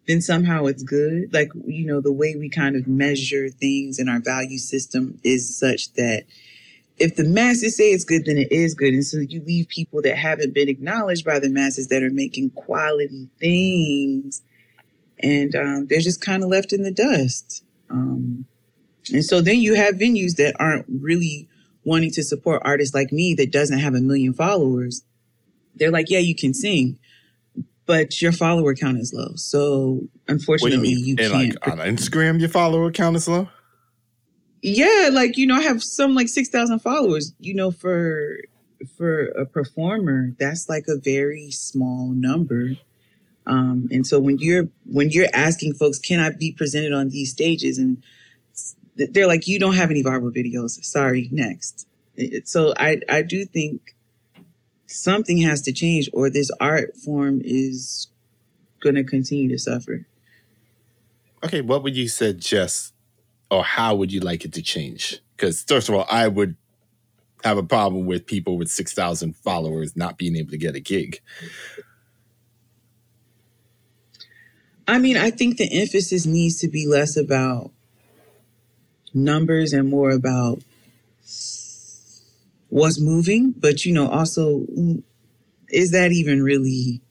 [0.08, 1.34] then somehow it's good.
[1.34, 5.58] Like you know, the way we kind of measure things in our value system is
[5.58, 6.24] such that
[6.98, 8.94] if the masses say it's good, then it is good.
[8.94, 12.52] And so you leave people that haven't been acknowledged by the masses that are making
[12.52, 14.42] quality things,
[15.24, 17.64] and um, they're just kind of left in the dust.
[17.90, 18.46] Um,
[19.12, 21.50] and so then you have venues that aren't really
[21.84, 25.04] wanting to support artists like me that doesn't have a million followers.
[25.76, 27.00] They're like, yeah, you can sing,
[27.86, 29.34] but your follower count is low.
[29.36, 31.34] So unfortunately, you you, can't.
[31.34, 33.50] like on Instagram, your follower count is low?
[34.64, 37.34] yeah, like you know, I have some like six thousand followers.
[37.40, 38.38] You know, for
[38.98, 42.72] for a performer, that's like a very small number.
[43.46, 47.32] Um, and so when you're when you're asking folks, can I be presented on these
[47.32, 48.02] stages, and
[48.96, 50.84] they're like, you don't have any viral videos.
[50.84, 51.88] Sorry, next.
[52.46, 53.96] So I I do think
[54.88, 58.08] something has to change, or this art form is
[58.82, 60.06] going to continue to suffer.
[61.44, 62.94] Okay, what would you suggest
[63.50, 65.22] or how would you like it to change?
[65.36, 66.56] Because first of all, I would
[67.44, 71.20] have a problem with people with 6,000 followers not being able to get a gig.
[74.88, 77.72] I mean, I think the emphasis needs to be less about
[79.14, 80.62] numbers and more about
[82.70, 84.66] what's moving, but you know, also
[85.70, 87.02] is that even really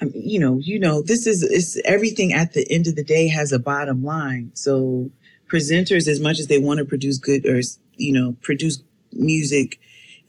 [0.00, 3.04] I mean, you know, you know, this is it's everything at the end of the
[3.04, 4.50] day has a bottom line.
[4.54, 5.10] So
[5.50, 7.60] presenters, as much as they want to produce good or
[7.96, 9.80] you know, produce music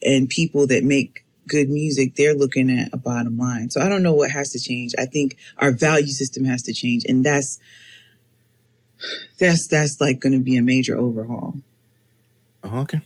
[0.03, 3.69] and people that make good music, they're looking at a bottom line.
[3.69, 4.93] So I don't know what has to change.
[4.97, 7.05] I think our value system has to change.
[7.05, 7.59] And that's
[9.39, 11.55] that's that's like gonna be a major overhaul.
[12.63, 13.01] Oh, okay.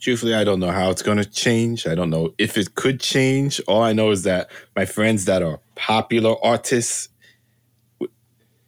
[0.00, 1.86] Truthfully, I don't know how it's going to change.
[1.86, 3.60] I don't know if it could change.
[3.68, 7.10] All I know is that my friends that are popular artists,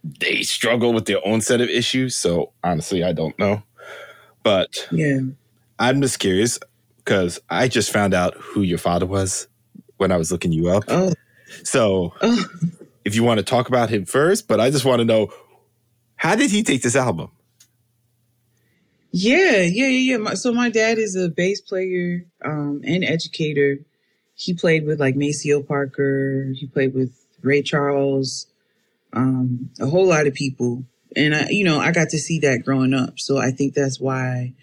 [0.03, 2.17] they struggle with their own set of issues.
[2.17, 3.63] So honestly, I don't know.
[4.43, 5.21] But Yeah.
[5.79, 6.59] I'm just curious
[7.05, 9.49] because I just found out who your father was
[9.97, 10.85] when I was looking you up.
[10.89, 11.13] Oh,
[11.65, 12.45] So oh.
[13.05, 15.33] if you want to talk about him first, but I just want to know
[16.17, 17.31] how did he take this album?
[19.11, 20.17] Yeah, yeah, yeah, yeah.
[20.17, 23.79] My, so my dad is a bass player um, and educator.
[24.35, 26.53] He played with like Maceo Parker.
[26.55, 28.47] He played with Ray Charles,
[29.13, 30.85] um, a whole lot of people.
[31.15, 33.19] And I, you know, I got to see that growing up.
[33.19, 34.55] So I think that's why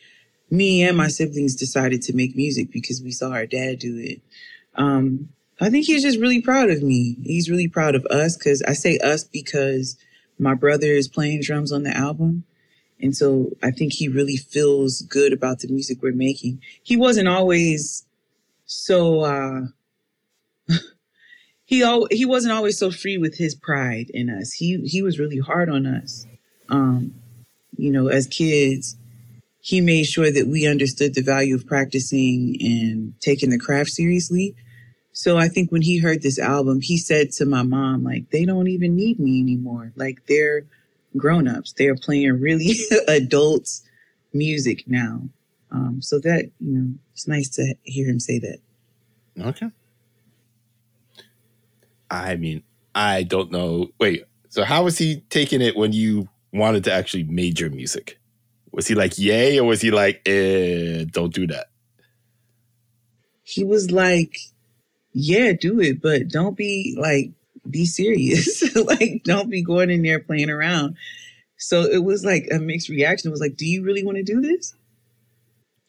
[0.50, 4.22] me and my siblings decided to make music because we saw our dad do it.
[4.76, 5.30] Um,
[5.62, 7.18] I think he's just really proud of me.
[7.24, 9.98] He's really proud of us because I say us because
[10.40, 12.46] my brother is playing drums on the album.
[13.02, 16.62] And so I think he really feels good about the music we're making.
[16.82, 18.06] He wasn't always
[18.66, 19.62] so uh
[21.66, 24.54] he al- he wasn't always so free with his pride in us.
[24.54, 26.26] He he was really hard on us.
[26.70, 27.16] Um
[27.78, 28.98] you know, as kids,
[29.62, 34.56] he made sure that we understood the value of practicing and taking the craft seriously.
[35.12, 38.46] So I think when he heard this album, he said to my mom like they
[38.46, 39.92] don't even need me anymore.
[39.96, 40.66] Like they're
[41.18, 42.76] grown-ups they're playing really
[43.08, 43.68] adult
[44.32, 45.22] music now
[45.72, 48.60] um, so that you know it's nice to hear him say that
[49.42, 49.70] Okay.
[52.12, 52.64] I mean,
[52.96, 53.90] I don't know.
[54.00, 58.19] Wait, so how was he taking it when you wanted to actually major music?
[58.80, 61.68] Was he like, yay, or was he like, eh, don't do that?
[63.50, 64.38] he was like
[65.12, 67.32] yeah do it but don't be like
[67.70, 68.64] be serious.
[68.76, 70.96] Like don't be going in there playing around.
[71.58, 73.30] So it was like a mixed reaction.
[73.30, 74.76] It was like do you really want to do this?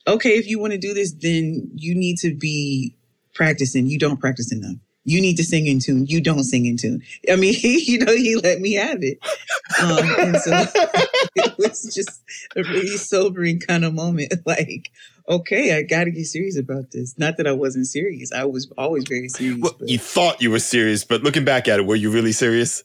[0.07, 2.95] Okay if you want to do this then you need to be
[3.35, 3.87] practicing.
[3.87, 4.77] You don't practice enough.
[5.05, 6.07] You need to sing in tune.
[6.07, 7.03] You don't sing in tune.
[7.31, 9.19] I mean he you know he let me have it.
[9.81, 10.51] Um, and so
[11.37, 12.23] it was just
[12.57, 14.91] a really sobering kind of moment like
[15.29, 19.05] okay i gotta get serious about this not that i wasn't serious i was always
[19.09, 21.97] very serious well, but you thought you were serious, but looking back at it, were
[21.97, 22.83] you really serious?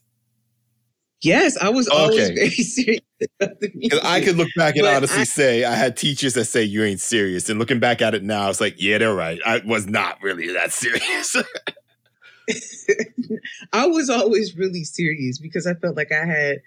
[1.22, 2.34] yes i was always Okay.
[2.34, 3.00] very serious
[4.04, 6.84] I could look back and But honestly I- say I had teachers that say you
[6.84, 9.40] ain't serious, and looking back at it now, it's like, yeah, they're right.
[9.46, 11.34] I was not really that serious.
[13.72, 16.58] I was always really serious because I felt like I had,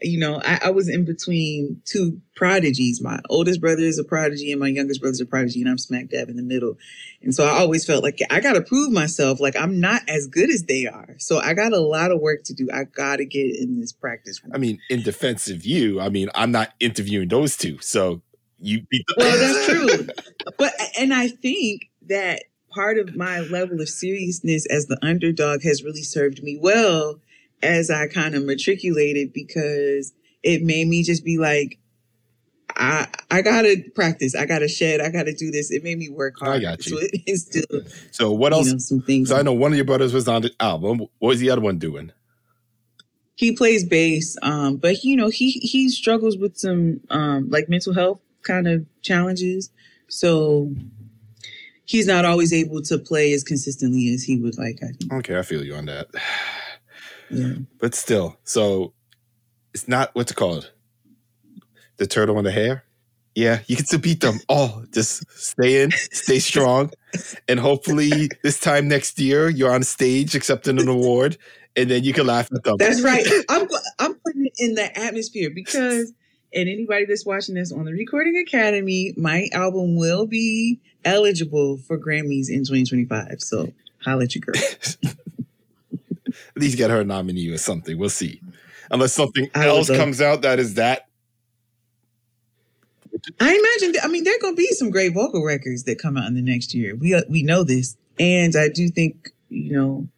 [0.00, 3.00] you know, I, I was in between two prodigies.
[3.00, 6.08] My oldest brother is a prodigy and my youngest brother's a prodigy, and I'm smack
[6.08, 6.76] dab in the middle.
[7.22, 9.40] And so I always felt like I got to prove myself.
[9.40, 11.14] Like I'm not as good as they are.
[11.18, 12.68] So I got a lot of work to do.
[12.72, 14.52] I got to get in this practice room.
[14.54, 18.20] I mean, in defense of you, I mean, I'm not interviewing those two, so
[18.58, 19.14] you beat the.
[19.18, 20.06] Well, that's true.
[20.58, 25.84] but and I think that part of my level of seriousness as the underdog has
[25.84, 27.20] really served me well
[27.64, 31.78] as I kind of matriculated because it made me just be like,
[32.76, 34.34] I I gotta practice.
[34.34, 35.00] I gotta shed.
[35.00, 35.70] I gotta do this.
[35.70, 36.56] It made me work hard.
[36.56, 36.98] I got you.
[36.98, 38.72] So it instilled, So what you else?
[38.72, 39.28] know, some things.
[39.28, 40.98] So I know one of your brothers was on the album.
[41.18, 42.12] What was the other one doing?
[43.36, 47.92] he plays bass, um, but you know he he struggles with some um, like mental
[47.92, 49.70] health kind of challenges.
[50.08, 50.72] So
[51.84, 54.78] he's not always able to play as consistently as he would like.
[54.82, 55.12] I think.
[55.12, 56.06] Okay, I feel you on that.
[57.36, 57.54] Yeah.
[57.80, 58.92] But still, so
[59.72, 60.72] it's not what's it called?
[61.96, 62.84] The turtle and the hare?
[63.34, 64.84] Yeah, you can still beat them all.
[64.92, 66.92] Just stay in, stay strong,
[67.48, 71.36] and hopefully this time next year you're on stage accepting an award,
[71.74, 72.76] and then you can laugh at them.
[72.78, 73.26] That's right.
[73.48, 73.68] I'm
[73.98, 76.12] I'm putting it in the atmosphere because,
[76.52, 81.98] and anybody that's watching this on the Recording Academy, my album will be eligible for
[81.98, 83.40] Grammys in 2025.
[83.40, 83.72] So
[84.04, 84.62] holla at your girl.
[86.56, 87.98] At least get her a nominee or something.
[87.98, 88.40] We'll see.
[88.90, 91.08] Unless something I else love- comes out that is that.
[93.40, 93.92] I imagine.
[93.92, 96.26] That, I mean, there are going to be some great vocal records that come out
[96.26, 96.94] in the next year.
[96.94, 100.08] We uh, we know this, and I do think you know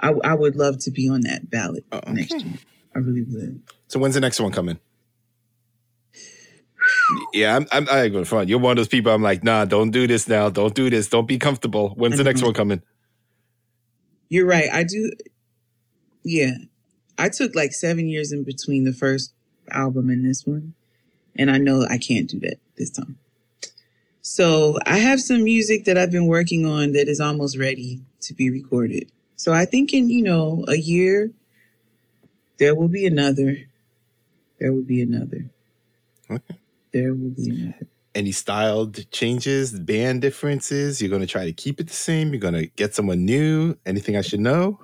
[0.00, 2.12] I, I would love to be on that ballot Oh, okay.
[2.12, 2.54] next year.
[2.94, 3.62] I really would.
[3.88, 4.78] So when's the next one coming?
[7.32, 8.48] Yeah, I'm, I'm, I ain't gonna front.
[8.48, 9.12] You're one of those people.
[9.12, 10.50] I'm like, nah, don't do this now.
[10.50, 11.08] Don't do this.
[11.08, 11.90] Don't be comfortable.
[11.90, 12.82] When's the next one coming?
[14.28, 14.68] You're right.
[14.72, 15.12] I do.
[16.22, 16.52] Yeah.
[17.18, 19.32] I took like seven years in between the first
[19.70, 20.74] album and this one.
[21.36, 23.18] And I know I can't do that this time.
[24.22, 28.34] So I have some music that I've been working on that is almost ready to
[28.34, 29.10] be recorded.
[29.36, 31.30] So I think in, you know, a year,
[32.58, 33.56] there will be another.
[34.58, 35.46] There will be another.
[36.30, 36.56] Okay.
[36.92, 37.86] There will be another.
[38.14, 41.00] Any style d- changes, band differences?
[41.00, 42.32] You're gonna try to keep it the same.
[42.32, 43.76] You're gonna get someone new.
[43.86, 44.78] Anything I should know?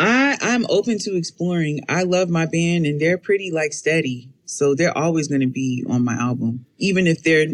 [0.00, 1.80] I I'm open to exploring.
[1.88, 4.30] I love my band and they're pretty like steady.
[4.46, 6.66] So they're always going to be on my album.
[6.78, 7.46] Even if they're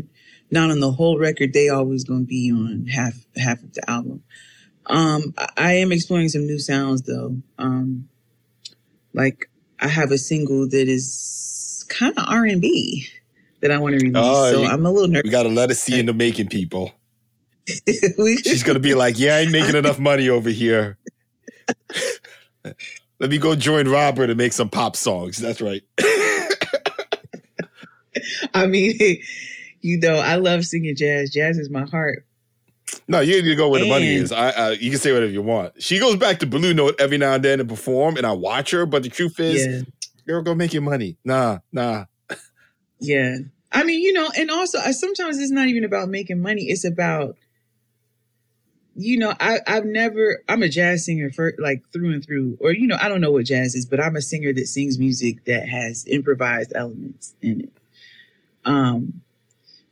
[0.50, 3.90] not on the whole record, they always going to be on half half of the
[3.90, 4.22] album.
[4.86, 7.36] Um I, I am exploring some new sounds though.
[7.58, 8.08] Um
[9.12, 13.06] like I have a single that is kind of R&B
[13.60, 14.14] that I want to release.
[14.24, 15.24] Oh, so you- I'm a little nervous.
[15.24, 16.92] We gotta let us see in the making, people.
[17.88, 20.98] She's gonna be like, "Yeah, I ain't making enough money over here.
[23.18, 25.82] Let me go join Robert and make some pop songs." That's right.
[28.54, 28.94] I mean,
[29.80, 31.30] you know, I love singing jazz.
[31.30, 32.26] Jazz is my heart.
[33.08, 34.32] No, you need to go where the money is.
[34.32, 35.80] I, uh, you can say whatever you want.
[35.82, 38.70] She goes back to Blue Note every now and then to perform, and I watch
[38.70, 38.86] her.
[38.86, 39.82] But the truth is, Yeah.
[40.26, 41.16] girl, go make your money.
[41.24, 42.06] Nah, nah.
[42.98, 43.36] Yeah.
[43.72, 46.62] I mean, you know, and also I, sometimes it's not even about making money.
[46.64, 47.36] It's about,
[48.96, 52.72] you know, I, I've never, I'm a jazz singer for like through and through, or,
[52.72, 55.44] you know, I don't know what jazz is, but I'm a singer that sings music
[55.44, 57.72] that has improvised elements in it.
[58.64, 59.20] Um,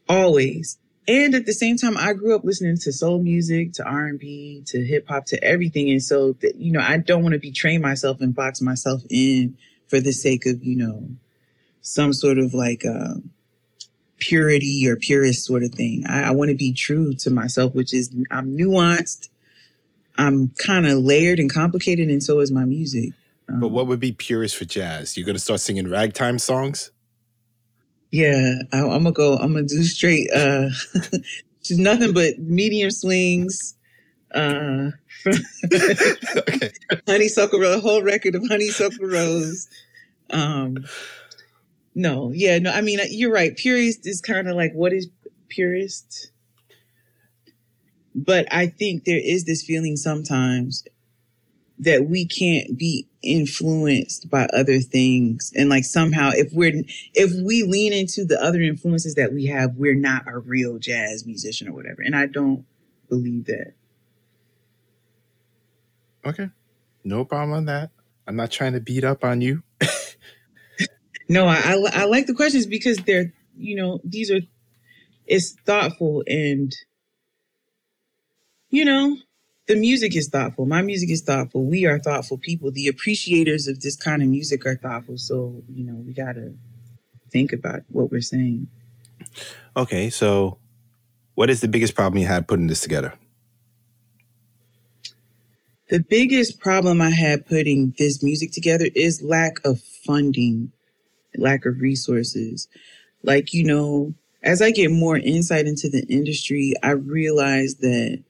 [0.09, 0.79] always.
[1.07, 4.85] And at the same time, I grew up listening to soul music, to R&B, to
[4.85, 5.91] hip hop, to everything.
[5.91, 10.01] And so, you know, I don't want to betray myself and box myself in for
[10.01, 11.11] the sake of, you know,
[11.83, 13.31] some sort of like um,
[14.19, 16.05] purity or purist sort of thing.
[16.09, 19.29] I, I want to be true to myself, which is I'm nuanced.
[20.17, 23.13] I'm kind of layered and complicated, and so is my music.
[23.49, 25.17] Um, But what would be purest for jazz?
[25.17, 26.91] You're gonna start singing ragtime songs?
[28.11, 29.37] Yeah, I, I'm gonna go.
[29.37, 30.31] I'm gonna do straight.
[30.33, 30.69] Uh,
[31.63, 33.75] just nothing but medium swings.
[34.33, 34.91] Uh,
[35.27, 36.71] okay.
[37.09, 39.69] honeysuckle rose, whole record of honeysuckle rose.
[40.31, 40.85] Um,
[41.95, 42.71] no, yeah, no.
[42.71, 43.57] I mean, uh, you're right.
[43.57, 45.09] Purist is kind of like what is
[45.49, 46.31] purist,
[48.15, 50.85] but I think there is this feeling sometimes
[51.79, 57.63] that we can't be influenced by other things and like somehow if we're if we
[57.63, 61.73] lean into the other influences that we have we're not a real jazz musician or
[61.73, 62.67] whatever and i don't
[63.09, 63.73] believe that
[66.27, 66.49] Okay.
[67.05, 67.91] No problem on that.
[68.27, 69.63] I'm not trying to beat up on you.
[71.29, 74.41] No, I, I I like the questions because they're you know these are
[75.27, 76.75] it's thoughtful and
[78.71, 79.17] you know
[79.67, 80.67] the music is thoughtful.
[80.67, 81.65] My music is thoughtful.
[81.65, 82.71] We are thoughtful people.
[82.71, 85.17] The appreciators of this kind of music are thoughtful.
[85.17, 86.55] So you know we gotta
[87.31, 88.69] think about what we're saying.
[89.77, 90.59] Okay, so
[91.35, 93.15] what is the biggest problem you had putting this together?
[95.91, 100.73] The biggest problem I had putting this music together is lack of funding,
[101.37, 102.69] lack of resources.
[103.23, 108.23] Like, you know, as I get more insight into the industry, I realize that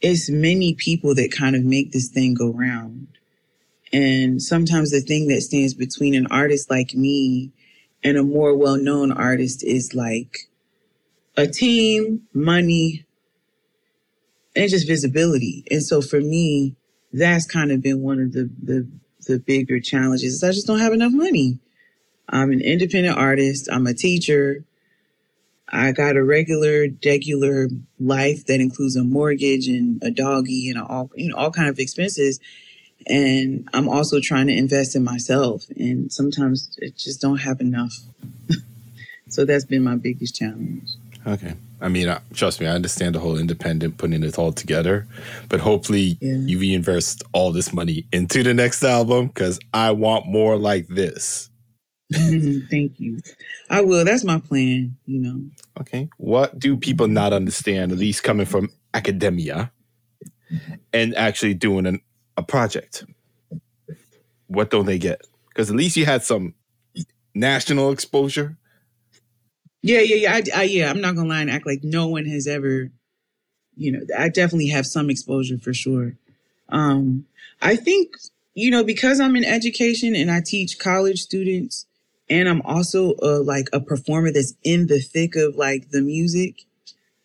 [0.00, 3.08] it's many people that kind of make this thing go round.
[3.92, 7.52] And sometimes the thing that stands between an artist like me
[8.02, 10.50] and a more well known artist is like
[11.36, 13.06] a team, money,
[14.56, 15.64] and just visibility.
[15.70, 16.76] And so for me,
[17.12, 18.88] that's kind of been one of the the
[19.24, 20.34] the bigger challenges.
[20.34, 21.58] Is I just don't have enough money.
[22.28, 23.68] I'm an independent artist.
[23.70, 24.64] I'm a teacher.
[25.68, 31.10] I got a regular, regular life that includes a mortgage and a doggy and all
[31.14, 32.40] you know all kind of expenses.
[33.06, 35.66] And I'm also trying to invest in myself.
[35.76, 37.94] And sometimes I just don't have enough.
[39.28, 40.90] so that's been my biggest challenge.
[41.26, 41.54] Okay.
[41.80, 45.06] I mean, trust me, I understand the whole independent putting it all together,
[45.48, 46.36] but hopefully Yeah.
[46.36, 51.50] you reinvest all this money into the next album because I want more like this.
[52.12, 52.66] Mm-hmm.
[52.70, 53.18] Thank you.
[53.70, 54.04] I will.
[54.04, 55.42] That's my plan, you know.
[55.80, 56.08] Okay.
[56.18, 59.72] What do people not understand, at least coming from academia
[60.92, 62.00] and actually doing an,
[62.36, 63.04] a project?
[64.46, 65.22] What don't they get?
[65.48, 66.54] Because at least you had some
[67.34, 68.56] national exposure.
[69.84, 70.34] Yeah, yeah, yeah.
[70.34, 72.90] I, I, yeah, I'm not gonna lie and act like no one has ever
[73.76, 76.14] you know, I definitely have some exposure for sure.
[76.68, 77.26] Um,
[77.60, 78.16] I think,
[78.54, 81.86] you know, because I'm in education and I teach college students
[82.30, 86.62] and I'm also a, like a performer that's in the thick of like the music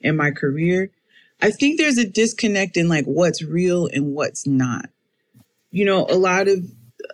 [0.01, 0.91] in my career.
[1.41, 4.89] I think there's a disconnect in like what's real and what's not.
[5.72, 6.66] You know, a lot of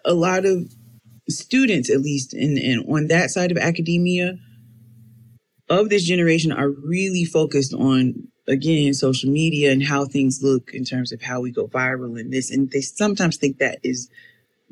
[0.06, 0.74] a lot of
[1.30, 4.40] students, at least in, in on that side of academia,
[5.70, 10.84] of this generation are really focused on again social media and how things look in
[10.84, 14.10] terms of how we go viral and this and they sometimes think that is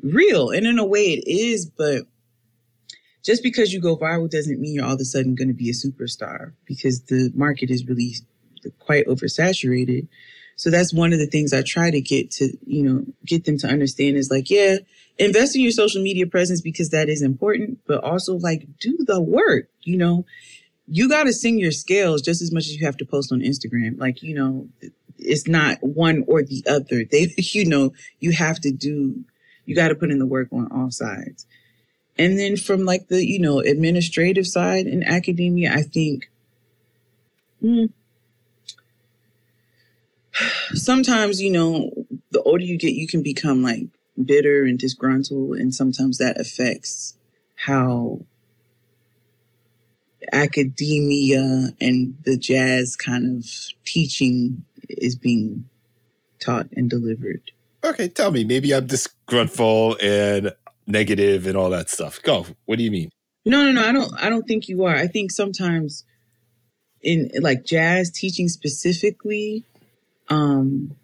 [0.02, 2.02] real and in a way it is but
[3.24, 5.70] just because you go viral doesn't mean you're all of a sudden going to be
[5.70, 8.14] a superstar because the market is really
[8.78, 10.08] quite oversaturated.
[10.56, 13.58] So that's one of the things i try to get to you know get them
[13.58, 14.76] to understand is like yeah
[15.18, 19.20] invest in your social media presence because that is important but also like do the
[19.20, 20.24] work you know
[20.86, 23.40] you got to sing your scales just as much as you have to post on
[23.40, 23.98] Instagram.
[23.98, 24.68] Like, you know,
[25.18, 27.04] it's not one or the other.
[27.04, 29.24] They, you know, you have to do,
[29.64, 31.46] you got to put in the work on all sides.
[32.16, 36.30] And then from like the, you know, administrative side in academia, I think,
[37.60, 37.86] hmm,
[40.74, 41.90] sometimes, you know,
[42.30, 43.86] the older you get, you can become like
[44.22, 45.56] bitter and disgruntled.
[45.56, 47.16] And sometimes that affects
[47.56, 48.20] how
[50.32, 53.50] academia and the jazz kind of
[53.84, 55.68] teaching is being
[56.40, 57.42] taught and delivered.
[57.84, 58.44] Okay, tell me.
[58.44, 60.52] Maybe I'm disgruntled and
[60.86, 62.20] negative and all that stuff.
[62.22, 62.46] Go.
[62.64, 63.10] What do you mean?
[63.44, 63.86] No, no, no.
[63.86, 64.24] I don't.
[64.24, 64.94] I don't think you are.
[64.94, 66.04] I think sometimes
[67.02, 69.64] in like jazz teaching specifically,
[70.28, 70.96] um,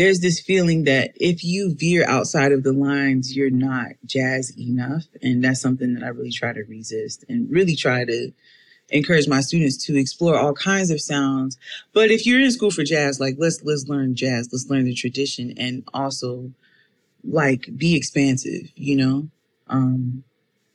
[0.00, 5.04] there's this feeling that if you veer outside of the lines, you're not jazz enough.
[5.20, 8.32] And that's something that I really try to resist and really try to
[8.88, 11.58] encourage my students to explore all kinds of sounds.
[11.92, 14.94] But if you're in school for jazz, like let's let's learn jazz, let's learn the
[14.94, 16.50] tradition and also
[17.22, 19.28] like be expansive, you know?
[19.68, 20.24] Um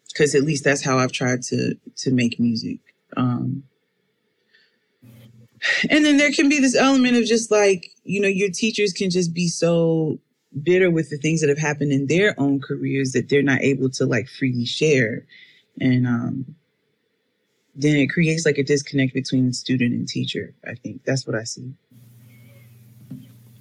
[0.10, 2.78] because at least that's how I've tried to to make music.
[3.18, 3.64] Um
[5.90, 9.10] and then there can be this element of just like, you know, your teachers can
[9.10, 10.20] just be so
[10.64, 13.90] bitter with the things that have happened in their own careers that they're not able
[13.90, 15.26] to like freely share.
[15.80, 16.56] And um,
[17.76, 20.54] then it creates like a disconnect between student and teacher.
[20.66, 21.74] I think that's what I see.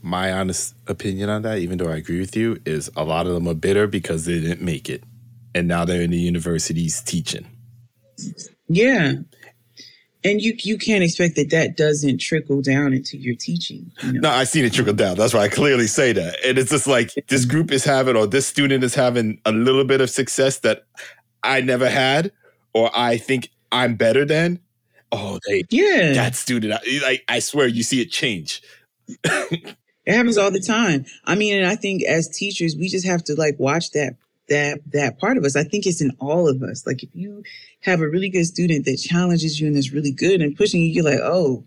[0.03, 3.33] My honest opinion on that, even though I agree with you, is a lot of
[3.33, 5.03] them are bitter because they didn't make it.
[5.55, 7.47] And now they're in the universities teaching.
[8.69, 9.15] Yeah
[10.25, 13.93] and you you can't expect that that doesn't trickle down into your teaching.
[14.03, 14.21] You know?
[14.21, 15.17] No, I seen it trickle down.
[15.17, 16.37] That's why I clearly say that.
[16.45, 17.51] And it's just like this mm-hmm.
[17.51, 20.85] group is having, or this student is having a little bit of success that
[21.43, 22.33] I never had,
[22.73, 24.61] or I think I'm better than.
[25.13, 26.75] Oh, they yeah, that student.
[26.75, 28.63] I, I swear, you see it change.
[29.25, 31.05] it happens all the time.
[31.25, 34.17] I mean, and I think as teachers, we just have to like watch that
[34.49, 35.57] that that part of us.
[35.57, 36.87] I think it's in all of us.
[36.87, 37.43] Like if you
[37.81, 40.89] have a really good student that challenges you and is really good and pushing you,
[40.89, 41.65] you're like, oh,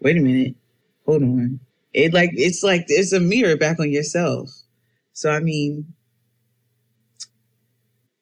[0.00, 0.54] wait a minute,
[1.06, 1.60] hold on.
[1.92, 4.50] It like it's like it's a mirror back on yourself.
[5.12, 5.92] So I mean,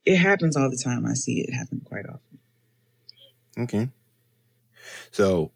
[0.04, 1.06] it happens all the time.
[1.06, 2.38] I see it happen quite often.
[3.58, 3.88] Okay.
[5.10, 5.52] So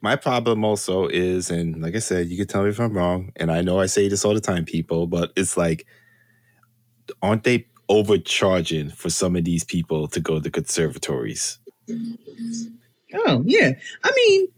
[0.00, 3.32] my problem also is, and like I said, you can tell me if I'm wrong,
[3.36, 5.86] and I know I say this all the time, people, but it's like
[7.22, 11.58] aren't they overcharging for some of these people to go to conservatories?
[13.14, 14.48] Oh yeah, I mean,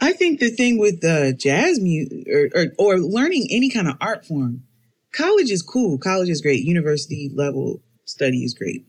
[0.00, 3.96] I think the thing with uh, jazz music or, or, or learning any kind of
[4.00, 4.64] art form,
[5.12, 5.98] college is cool.
[5.98, 6.64] College is great.
[6.64, 8.84] University level study is great.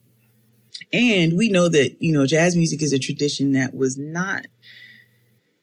[0.91, 4.45] And we know that, you know, jazz music is a tradition that was not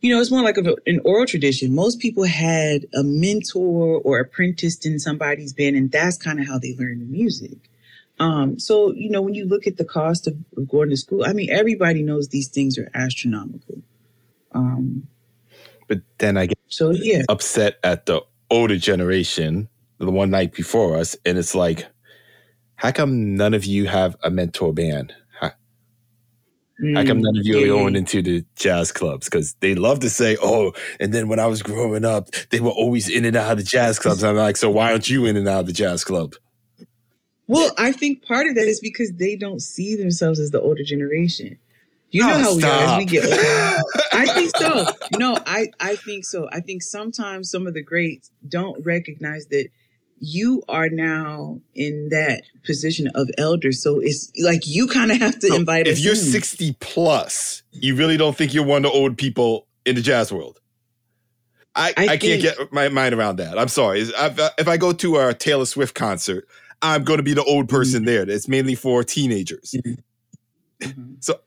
[0.03, 1.75] you know, it's more like a, an oral tradition.
[1.75, 6.59] Most people had a mentor or apprenticed in somebody's band, and that's kind of how
[6.59, 7.57] they learned the music.
[8.19, 11.25] Um, so, you know, when you look at the cost of, of, going to school,
[11.25, 13.81] I mean, everybody knows these things are astronomical.
[14.53, 15.07] Um,
[15.89, 20.97] but then I get so yeah upset at the older generation, the one night before
[20.97, 21.87] us, and it's like,
[22.75, 25.15] how come none of you have a mentor band?
[26.81, 29.27] Mm, How come none of you are going into the jazz clubs?
[29.27, 32.71] Because they love to say, oh, and then when I was growing up, they were
[32.71, 34.25] always in and out of the jazz clubs.
[34.25, 36.35] I'm like, so why aren't you in and out of the jazz club?
[37.47, 40.83] Well, I think part of that is because they don't see themselves as the older
[40.83, 41.59] generation.
[42.11, 43.83] You know oh, how we are as we get older.
[44.13, 44.87] I think so.
[45.19, 46.49] No, I, I think so.
[46.53, 49.69] I think sometimes some of the greats don't recognize that
[50.25, 53.73] you are now in that position of elder.
[53.73, 56.21] So it's like you kind of have to so invite if you're in.
[56.21, 60.33] 60 plus, you really don't think you're one of the old people in the jazz
[60.33, 60.61] world.
[61.75, 63.59] I, I, I can't get my mind around that.
[63.59, 64.03] I'm sorry.
[64.03, 66.47] If I go to a Taylor Swift concert,
[66.83, 68.07] I'm going to be the old person mm-hmm.
[68.07, 68.31] there.
[68.31, 69.75] It's mainly for teenagers.
[69.77, 70.87] Mm-hmm.
[70.87, 71.15] mm-hmm.
[71.19, 71.41] So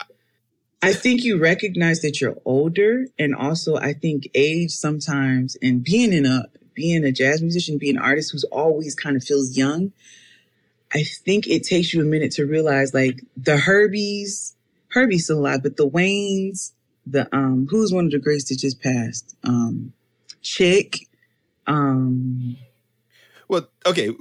[0.82, 6.12] I think you recognize that you're older, and also I think age sometimes, and being
[6.12, 6.46] in a
[6.76, 9.92] being a jazz musician, being an artist who's always kind of feels young.
[10.94, 14.54] I think it takes you a minute to realize, like the Herbies,
[14.90, 16.72] Herbie's still alive, but the Waynes,
[17.06, 19.94] the um, who's one of the greats that just passed, um,
[20.42, 21.08] Chick,
[21.68, 22.56] um,
[23.48, 24.12] well, okay,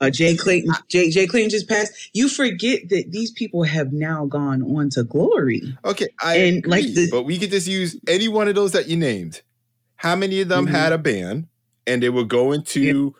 [0.00, 2.10] uh, Jay Clayton, Jay, Jay Clayton just passed.
[2.12, 5.76] You forget that these people have now gone on to glory.
[5.84, 8.72] Okay, I and agree, like the, but we could just use any one of those
[8.72, 9.42] that you named.
[9.96, 10.74] How many of them mm-hmm.
[10.74, 11.46] had a band
[11.86, 13.14] and they were going to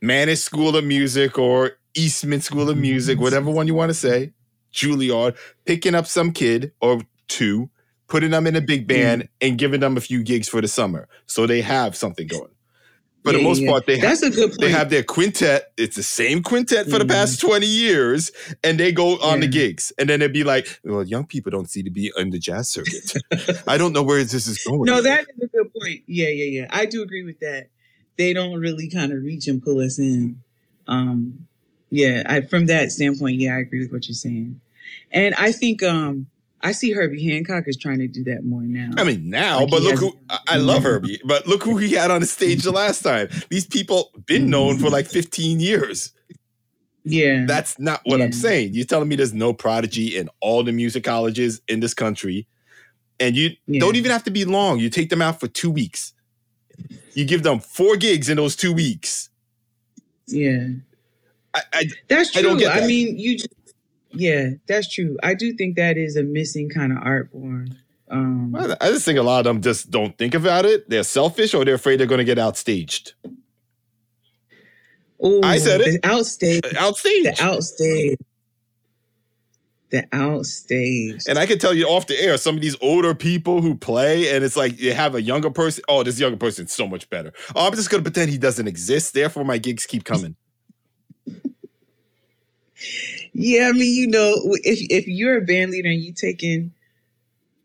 [0.00, 0.34] yeah.
[0.34, 4.32] School of Music or Eastman School of Music, whatever one you want to say,
[4.72, 7.70] Juilliard, picking up some kid or two,
[8.08, 9.48] putting them in a big band, mm-hmm.
[9.48, 12.55] and giving them a few gigs for the summer, so they have something going
[13.26, 13.70] for yeah, the most yeah.
[13.70, 14.60] part, they that's have, a good point.
[14.60, 15.72] They have their quintet.
[15.76, 16.98] It's the same quintet for mm-hmm.
[17.00, 18.30] the past twenty years,
[18.62, 19.40] and they go on yeah.
[19.40, 19.92] the gigs.
[19.98, 22.68] And then they'd be like, "Well, young people don't seem to be in the jazz
[22.68, 23.14] circuit.
[23.66, 26.04] I don't know where this is going." No, that is a good point.
[26.06, 26.66] Yeah, yeah, yeah.
[26.70, 27.66] I do agree with that.
[28.16, 30.40] They don't really kind of reach and pull us in.
[30.86, 31.48] Um,
[31.90, 34.60] yeah, I, from that standpoint, yeah, I agree with what you're saying.
[35.10, 36.28] And I think um,
[36.62, 38.90] I see Herbie Hancock is trying to do that more now.
[38.96, 40.16] I mean, now, like but look has, who
[40.48, 40.86] I love mm-hmm.
[40.86, 43.28] Herbie, but look who he had on the stage the last time.
[43.50, 45.14] These people been known for like mm-hmm.
[45.14, 46.12] 15 years.
[47.06, 47.44] Yeah.
[47.46, 48.26] That's not what yeah.
[48.26, 48.74] I'm saying.
[48.74, 52.48] You're telling me there's no prodigy in all the music colleges in this country.
[53.20, 53.78] And you yeah.
[53.78, 54.80] don't even have to be long.
[54.80, 56.12] You take them out for two weeks.
[57.14, 59.30] You give them four gigs in those two weeks.
[60.26, 60.66] Yeah.
[61.54, 62.66] I, I That's true.
[62.66, 63.55] I, I mean, you just
[64.16, 65.16] yeah, that's true.
[65.22, 67.68] I do think that is a missing kind of art form.
[68.08, 70.88] Um, I just think a lot of them just don't think about it.
[70.88, 73.12] They're selfish or they're afraid they're going to get outstaged.
[75.24, 76.02] Ooh, I said it.
[76.02, 76.60] The outstage.
[76.60, 77.22] Outstage.
[77.22, 78.16] The outstage.
[79.90, 81.28] The outstage.
[81.28, 84.34] And I can tell you off the air, some of these older people who play,
[84.34, 85.84] and it's like you have a younger person.
[85.88, 87.32] Oh, this younger person's so much better.
[87.54, 89.14] Oh, I'm just going to pretend he doesn't exist.
[89.14, 90.36] Therefore, my gigs keep coming.
[93.38, 94.34] Yeah, I mean, you know,
[94.64, 96.72] if if you're a band leader and you taking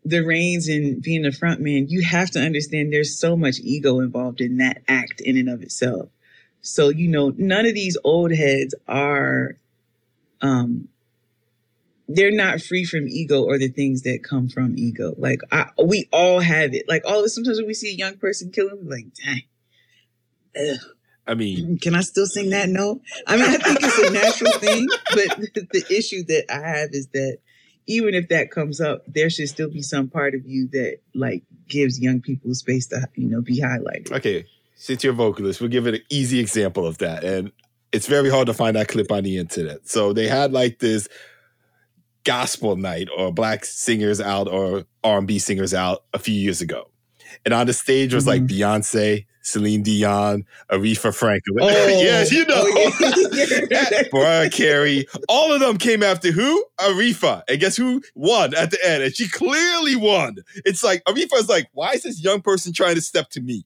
[0.04, 4.00] the reins and being the front man, you have to understand there's so much ego
[4.00, 6.10] involved in that act in and of itself.
[6.60, 9.56] So, you know, none of these old heads are
[10.42, 10.88] um
[12.06, 15.14] they're not free from ego or the things that come from ego.
[15.16, 16.86] Like I, we all have it.
[16.86, 19.42] Like all of us, sometimes when we see a young person killing, we're like, dang.
[20.54, 20.78] Ugh
[21.26, 23.00] I mean, mm, can I still sing that note?
[23.26, 25.38] I mean, I think it's a natural thing, but
[25.72, 27.38] the issue that I have is that
[27.86, 31.44] even if that comes up, there should still be some part of you that like
[31.68, 34.12] gives young people space to you know be highlighted.
[34.12, 37.52] Okay, since you're a vocalist, we'll give it an easy example of that, and
[37.92, 39.88] it's very hard to find that clip on the internet.
[39.88, 41.08] So they had like this
[42.24, 46.88] gospel night or black singers out or R&B singers out a few years ago.
[47.44, 48.42] And on the stage was mm-hmm.
[48.42, 51.58] like Beyonce, Celine Dion, Aretha Franklin.
[51.60, 51.68] Oh,
[52.02, 52.54] yes, you know.
[52.56, 55.06] Oh, Mariah Carey.
[55.28, 56.64] All of them came after who?
[56.78, 57.42] Aretha.
[57.48, 59.02] And guess who won at the end?
[59.02, 60.36] And she clearly won.
[60.64, 63.64] It's like Aretha's like, why is this young person trying to step to me?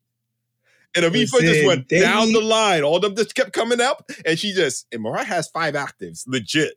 [0.94, 2.82] And Aretha just went down the line.
[2.82, 4.10] All of them just kept coming up.
[4.24, 6.72] And she just, and Mariah has five octaves, legit.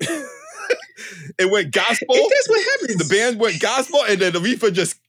[0.00, 2.14] it went gospel.
[2.14, 3.08] That's what happens.
[3.08, 5.00] The band went gospel, and then Aretha just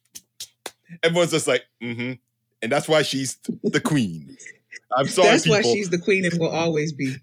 [1.04, 2.14] everyone's just like, mm-hmm.
[2.62, 4.38] And that's why she's the queen.
[4.96, 5.30] I'm sorry.
[5.30, 5.58] That's people.
[5.58, 7.16] why she's the queen and will always be.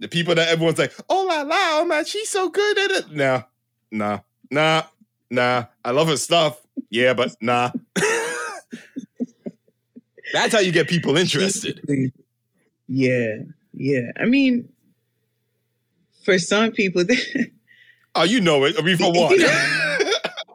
[0.00, 3.12] The people that everyone's like, oh la la, oh man, she's so good at it.
[3.12, 3.42] Nah,
[3.90, 4.18] nah,
[4.50, 4.82] nah,
[5.30, 5.64] nah.
[5.84, 6.60] I love her stuff.
[6.90, 7.70] Yeah, but nah.
[10.32, 11.80] That's how you get people interested.
[12.88, 13.36] Yeah,
[13.74, 14.10] yeah.
[14.18, 14.68] I mean,
[16.24, 17.04] for some people,
[18.14, 18.76] oh, you know it.
[18.78, 19.38] I mean, for what?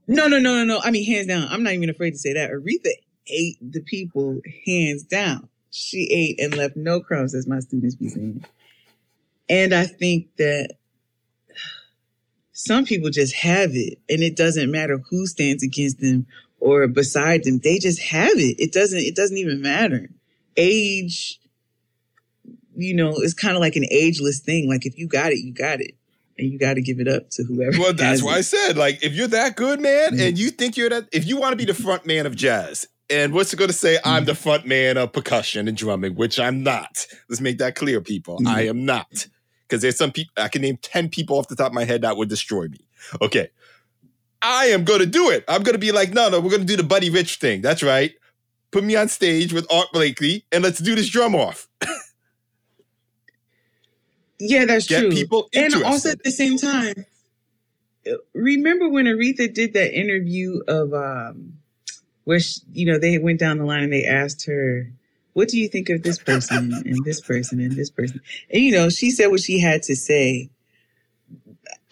[0.08, 0.80] No, no, no, no, no.
[0.84, 1.48] I mean, hands down.
[1.50, 2.50] I'm not even afraid to say that.
[2.50, 2.92] Aretha
[3.28, 5.50] ate the people hands down.
[5.70, 8.46] She ate and left no crumbs, as my students be saying.
[9.50, 10.76] And I think that
[12.54, 16.26] some people just have it, and it doesn't matter who stands against them
[16.60, 17.60] or beside them.
[17.60, 18.56] They just have it.
[18.60, 19.00] It doesn't.
[19.00, 20.10] It doesn't even matter.
[20.56, 21.40] Age,
[22.76, 24.70] you know, it's kind of like an ageless thing.
[24.70, 25.97] Like if you got it, you got it
[26.38, 27.80] and you got to give it up to whoever.
[27.80, 28.36] Well, that's why.
[28.36, 30.22] I said, like, if you're that good, man, mm-hmm.
[30.22, 32.88] and you think you're that, if you want to be the front man of jazz,
[33.10, 33.98] And what's it going to say?
[34.04, 37.08] I'm the front man of percussion and drumming, which I'm not.
[37.30, 38.40] Let's make that clear, people.
[38.40, 38.48] Mhm.
[38.48, 39.28] I am not.
[39.68, 42.02] Because there's some people, I can name 10 people off the top of my head
[42.02, 42.80] that would destroy me.
[43.22, 43.50] Okay.
[44.42, 45.44] I am going to do it.
[45.48, 47.62] I'm going to be like, no, no, we're going to do the Buddy Rich thing.
[47.62, 48.12] That's right.
[48.72, 51.68] Put me on stage with Art Blakey and let's do this drum off.
[54.40, 55.12] Yeah, that's Get true.
[55.12, 57.06] people and also at the same time,
[58.34, 61.58] remember when Aretha did that interview of um,
[62.24, 64.92] where she, you know they went down the line and they asked her,
[65.34, 68.22] "What do you think of this person and this person and this person?"
[68.52, 70.50] And you know, she said what she had to say.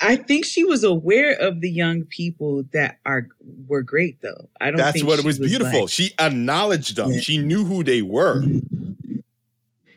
[0.02, 3.28] I think she was aware of the young people that are
[3.68, 4.50] were great though.
[4.62, 4.78] I don't.
[4.78, 5.82] That's what it she was beautiful.
[5.82, 7.12] like- she acknowledged them.
[7.12, 7.20] Yeah.
[7.22, 8.44] She knew who they were.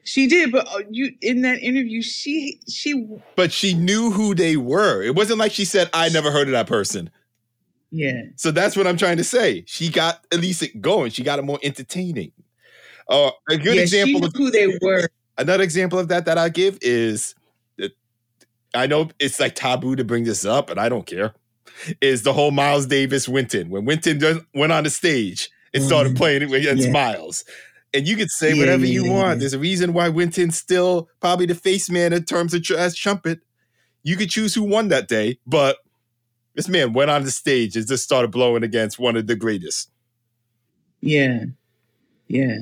[0.09, 3.07] She did, but uh, you in that interview, she she
[3.37, 5.03] but she knew who they were.
[5.03, 7.11] It wasn't like she said, I never heard of that person.
[7.91, 9.65] yeah So that's what I'm trying to say.
[9.67, 11.11] She got at least it going.
[11.11, 12.33] She got it more entertaining.
[13.07, 15.09] Uh, a good yeah, example of who they were.
[15.37, 17.35] another example of that that I give is
[17.77, 17.93] that
[18.75, 21.35] I know it's like taboo to bring this up, and I don't care.
[22.01, 26.15] Is the whole Miles Davis Wynton when Wynton just went on the stage and started
[26.15, 26.17] Mhm.
[26.17, 26.93] playing it against Yeah.
[26.93, 27.45] Miles.
[27.95, 29.41] And you could say Yeah, whatever yeah, you yeah, want.
[29.41, 33.41] There's a reason why Wynton's still probably the face man in terms of jazz trumpet.
[34.03, 35.78] You could choose who won that day, but
[36.55, 39.91] this man went on the stage and just started blowing against one of the greatest.
[41.01, 41.45] Yeah.
[42.26, 42.59] Yeah.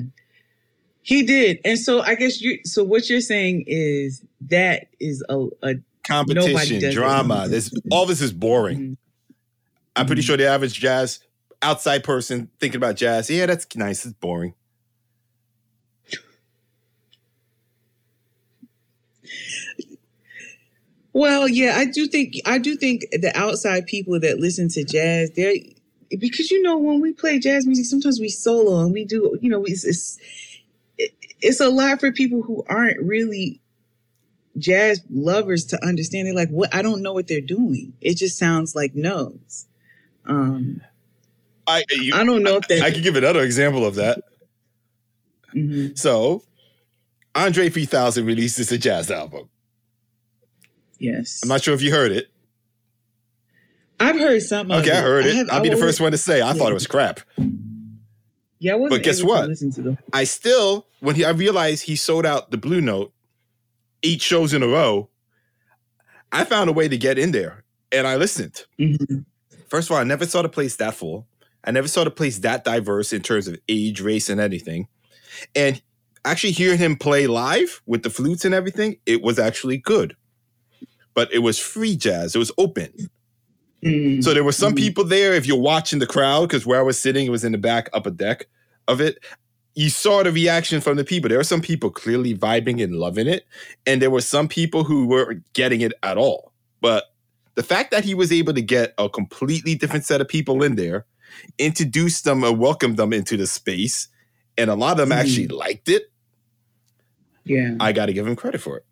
[1.02, 1.60] He did.
[1.64, 5.74] And so I guess you so what you're saying is that is a, a
[6.04, 7.46] Competition, drama.
[7.48, 8.78] This all this is boring.
[8.78, 8.96] Mhm.
[9.96, 10.26] I'm pretty Mhm.
[10.26, 11.20] sure the average jazz
[11.62, 14.04] outside person thinking about jazz, yeah, that's nice.
[14.04, 14.54] It's boring.
[21.16, 25.30] Well, yeah, I do think I do think the outside people that listen to jazz,
[25.30, 25.54] they're
[26.10, 29.48] because you know when we play jazz music, sometimes we solo and we do, you
[29.48, 30.18] know, it's it's,
[31.40, 33.62] it's a lot for people who aren't really
[34.58, 36.26] jazz lovers to understand.
[36.26, 36.74] They're like, what?
[36.74, 37.94] I don't know what they're doing.
[38.02, 39.66] It just sounds like notes.
[40.26, 40.82] Um,
[41.66, 42.82] I you, I don't know if that.
[42.82, 44.22] I could give another example of that.
[45.54, 45.96] Mhm.
[45.98, 46.42] So,
[47.34, 49.48] Andre 3000 releases a jazz album.
[50.98, 51.40] Yes.
[51.42, 52.28] I'm not sure if you heard it.
[53.98, 55.34] I've heard some of Okay, I heard it.
[55.34, 57.20] have- I'll be the first one to say I thought it was crap.
[58.58, 59.48] Yeah, I wasn't But guess what?
[59.48, 63.12] Listen to the I still, when he, I realized he sold out the Blue Note
[64.02, 65.08] eight shows in a row,
[66.32, 68.64] I found a way to get in there and I listened.
[68.78, 69.24] Mhm.
[69.68, 71.26] First of all, I never saw the place that full.
[71.64, 74.88] I never saw the place that diverse in terms of age, race, and anything.
[75.54, 75.82] And
[76.24, 80.16] actually hearing him play live with the flutes and everything, it was actually good.
[81.16, 82.36] But it was free jazz.
[82.36, 82.92] It was open.
[83.82, 84.22] Mhm.
[84.22, 84.78] So there were some Mhm.
[84.78, 85.34] people there.
[85.34, 87.88] If you're watching the crowd, because where I was sitting, it was in the back
[87.92, 88.46] upper deck
[88.86, 89.18] of it.
[89.74, 91.28] You saw the reaction from the people.
[91.28, 93.44] There were some people clearly vibing and loving it,
[93.86, 96.52] and there were some people who weren't getting it at all.
[96.80, 97.04] But
[97.56, 100.76] the fact that he was able to get a completely different set of people in
[100.76, 101.04] there,
[101.58, 104.08] introduce them and welcome them into the space,
[104.56, 105.20] and a lot of them Mhm.
[105.20, 106.10] actually liked it,
[107.44, 108.84] yeah, I got to give him credit for it.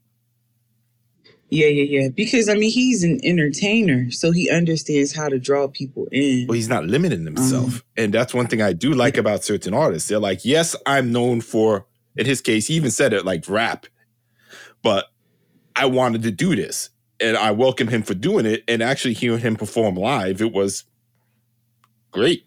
[1.50, 2.08] Yeah, yeah, yeah.
[2.08, 6.46] Because I mean, he's an entertainer, so he understands how to draw people in.
[6.48, 7.68] Well, he's not limiting himself.
[7.68, 7.80] Uh-huh.
[7.96, 10.08] And that's one thing I do like about certain artists.
[10.08, 11.86] They're like, yes, I'm known for,
[12.16, 13.86] in his case, he even said it like rap,
[14.82, 15.06] but
[15.76, 16.90] I wanted to do this.
[17.20, 18.64] And I welcome him for doing it.
[18.66, 20.84] And actually hearing him perform live, it was
[22.10, 22.44] great.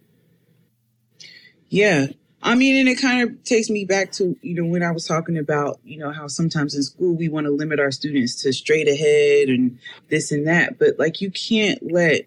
[1.69, 2.07] Yeah.
[2.41, 5.05] I mean, and it kind of takes me back to, you know, when I was
[5.05, 8.53] talking about, you know, how sometimes in school we want to limit our students to
[8.53, 9.79] straight ahead and
[10.09, 10.77] this and that.
[10.77, 12.21] But like, you can't let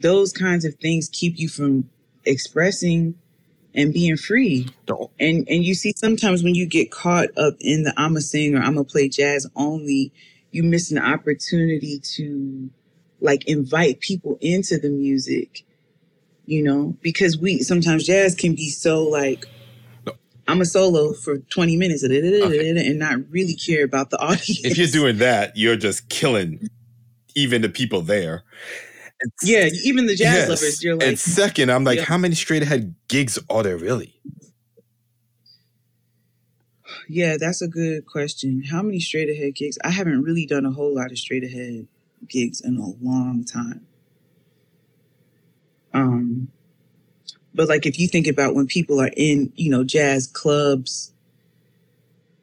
[0.00, 1.88] those kinds of things keep you from
[2.24, 3.14] expressing
[3.74, 4.68] and being free.
[4.86, 5.10] Don't.
[5.20, 8.54] And and you see sometimes when you get caught up in the I'm a sing
[8.54, 10.12] or I'm gonna play jazz only,
[10.50, 12.70] you miss an opportunity to
[13.20, 15.64] like invite people into the music,
[16.48, 19.44] you know, because we sometimes jazz can be so like
[20.48, 22.86] I'm a solo for 20 minutes Okay.
[22.88, 24.64] and not really care about the audience.
[24.64, 26.70] If you're doing that, you're just killing
[27.34, 28.44] even the people there.
[29.20, 30.48] And yeah, even the jazz yes.
[30.48, 32.04] lovers, you're like, and second, I'm like, Yeah.
[32.04, 34.18] how many straight ahead gigs are there really?
[37.10, 38.62] Yeah, that's a good question.
[38.70, 39.76] How many straight ahead gigs?
[39.84, 41.88] I haven't really done a whole lot of straight ahead
[42.26, 43.87] gigs in a long time.
[45.94, 46.48] Um
[47.54, 51.12] but like if you think about when people are in, you know, jazz clubs,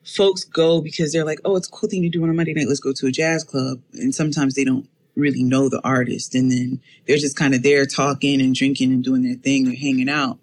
[0.04, 2.54] folks go because they're like, "Oh, it's a cool thing to do on a Monday
[2.54, 2.68] night.
[2.68, 6.52] Let's go to a jazz club." And sometimes they don't really know the artist and
[6.52, 10.10] then they're just kind of there talking and drinking and doing their thing, they're hanging
[10.10, 10.40] out.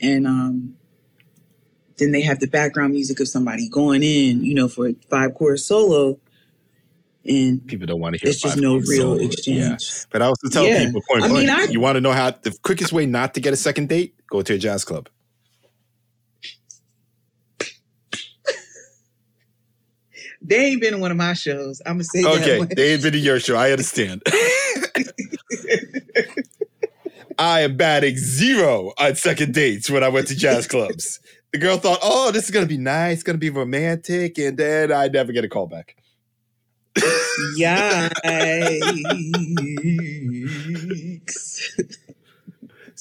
[0.00, 0.76] and um,
[1.98, 5.34] then they have the background music of somebody going in, you know, for a five
[5.34, 6.18] chord solo,
[7.24, 8.28] and People don't want to hear.
[8.28, 8.32] It.
[8.34, 9.58] It's just no real exchange.
[9.58, 9.76] Yeah.
[10.10, 10.84] But I also tell Yeah.
[10.86, 13.34] people point I blank, mean, I- you want to know how the quickest way not
[13.34, 14.14] to get a second date?
[14.30, 15.08] Go to a jazz club.
[20.40, 21.80] They ain't been in one of my shows.
[21.86, 22.76] I'm gonna say Okay, that.
[22.76, 23.56] they ain't been to your show.
[23.56, 24.22] I understand.
[27.38, 31.20] I am batting zero on second dates when I went to jazz clubs.
[31.52, 35.08] The girl thought, "Oh, this is gonna be nice, gonna be romantic," and then I
[35.08, 35.96] never get a call back.
[37.58, 38.12] Yikes.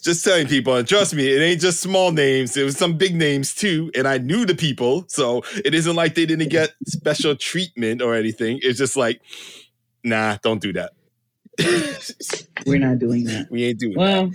[0.01, 2.57] Just telling people, and trust me, it ain't just small names.
[2.57, 6.15] It was some big names too, and I knew the people, so it isn't like
[6.15, 8.59] they didn't get special treatment or anything.
[8.63, 9.21] It's just like,
[10.03, 10.93] nah, don't do that.
[12.65, 13.51] We're not doing that.
[13.51, 13.99] we ain't doing that.
[13.99, 14.31] Well,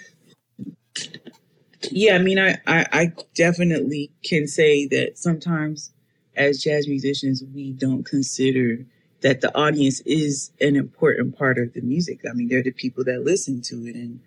[1.91, 5.91] yeah, I mean, I, I, I definitely can say that sometimes
[6.37, 8.85] as jazz musicians, we don't consider
[9.23, 12.21] that the audience is an important part of the music.
[12.29, 14.21] I mean, they're the people that listen to it and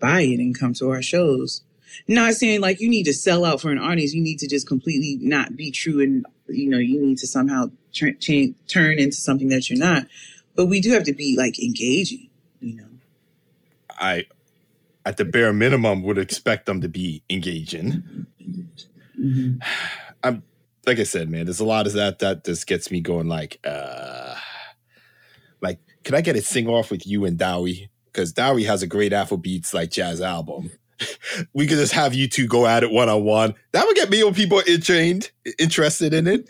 [0.00, 1.62] buy it and come to our shows.
[2.08, 4.14] Not saying like you need to sell out for an audience.
[4.14, 7.70] You need to just completely not be true and, you know, you need to somehow
[7.92, 10.06] tr- change, turn into something that you're not.
[10.56, 12.88] But we do have to be like engaging, you know.
[13.90, 14.26] I,
[15.04, 18.26] at the bare minimum, would expect them to be engaging.
[19.16, 19.62] Mhm.
[20.86, 23.28] Like I said, man, there's a lot of that that just gets me going.
[23.28, 24.34] Like, uh,
[25.60, 27.90] like, can I get a sing off with you and Dowie?
[28.06, 30.70] Because Dowie has a great Afrobeats like jazz album.
[31.54, 33.54] we could just have you two go at it one on one.
[33.72, 36.48] That would get me when people trained, interested in it.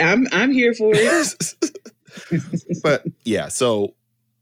[0.00, 1.54] I'm I'm here for it.
[2.82, 3.94] but yeah, so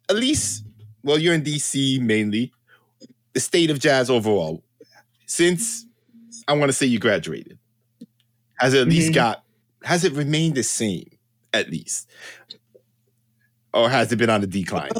[0.08, 0.64] at least,
[1.02, 2.52] well, you're in DC mainly.
[3.32, 4.62] The state of jazz overall,
[5.26, 5.86] since
[6.46, 7.58] I want to say you graduated,
[8.62, 9.14] has it at least Mhm.
[9.14, 9.44] got,
[9.82, 11.10] has it remained the same
[11.52, 12.08] at least?
[13.74, 14.90] Or has it been on a decline?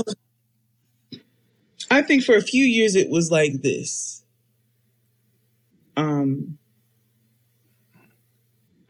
[1.90, 4.24] I think for a few years it was like this.
[5.96, 6.58] Um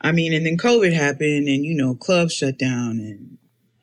[0.01, 3.39] I mean, and then COVID happened and you know, clubs shut down and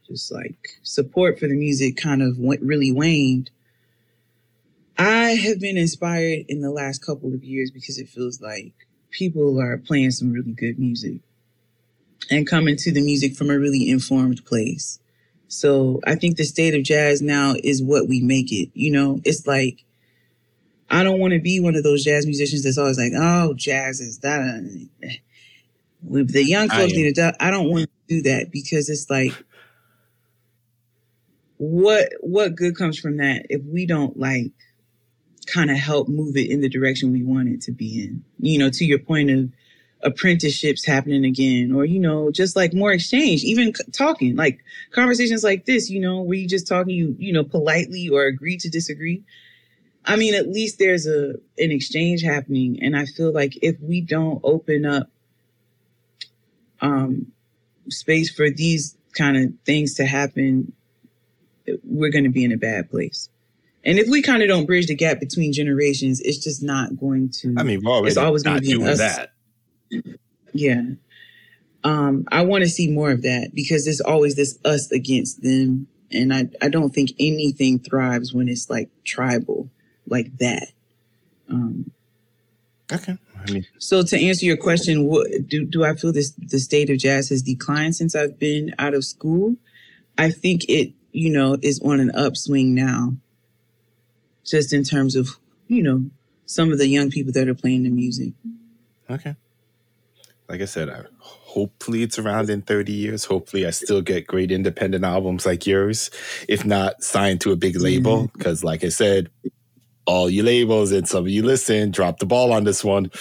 [0.08, 3.52] just like support for the music kind of went, really waned.
[4.98, 8.74] I have been inspired in the last couple of years because it feels like
[9.12, 11.20] people are playing some really good music
[12.30, 15.00] and coming to the music from a really informed place.
[15.48, 18.70] So I think the state of jazz now is what we make it.
[18.74, 19.84] You know, it's like
[20.92, 24.00] I don't want to be one of those jazz musicians that's always like, "Oh, jazz
[24.00, 24.88] is that."
[26.02, 27.32] With the young folks need to.
[27.32, 29.34] do- I don't want to do that because it's like,
[31.58, 34.52] what what good comes from that if we don't like
[35.48, 38.24] kind of help move it in the direction we want it to be in?
[38.40, 39.50] You know, to your point of
[40.02, 44.60] apprenticeships happening again, or you know, just like more exchange, even c- talking like
[44.92, 48.58] conversations like this, you know, where you just talking, you you know, politely or agree
[48.58, 49.24] to disagree.
[50.06, 54.02] I mean, at least there's a an exchange happening, and I feel like if we
[54.02, 55.10] don't open up
[56.82, 57.32] um,
[57.90, 60.74] space for these kind of things to happen,
[61.84, 63.30] we're going to be in a bad place.
[63.86, 67.30] And if we kind of don't bridge the gap between generations, it's just not going
[67.42, 67.56] to.
[67.58, 68.98] I mean, It's always gonna not be us.
[68.98, 69.32] that.
[70.54, 70.82] Yeah.
[71.84, 75.88] Um, I want to see more of that because there's always this us against them.
[76.12, 79.70] And I, I don't think anything thrives when it's like tribal
[80.08, 80.68] like that.
[81.50, 81.92] Um,
[82.92, 83.16] Okay.
[83.48, 86.90] I mean, so to answer your question, what do, do I feel this the state
[86.90, 89.56] of jazz has declined since I've been out of school?
[90.18, 93.14] I think it, you know, is on an upswing now.
[94.50, 95.38] Just in terms of,
[95.68, 96.10] you know,
[96.46, 98.34] some of the young people that are playing the music.
[99.10, 99.36] okay.
[100.48, 103.26] Like I said, I, hopefully it's around in 30 years.
[103.26, 106.10] Hopefully I still get great independent albums like yours.
[106.48, 108.32] If not, signed to a big label.
[108.34, 109.30] Because, like I said,
[110.08, 113.12] all you labels and some of you listen, drop the ball on this one.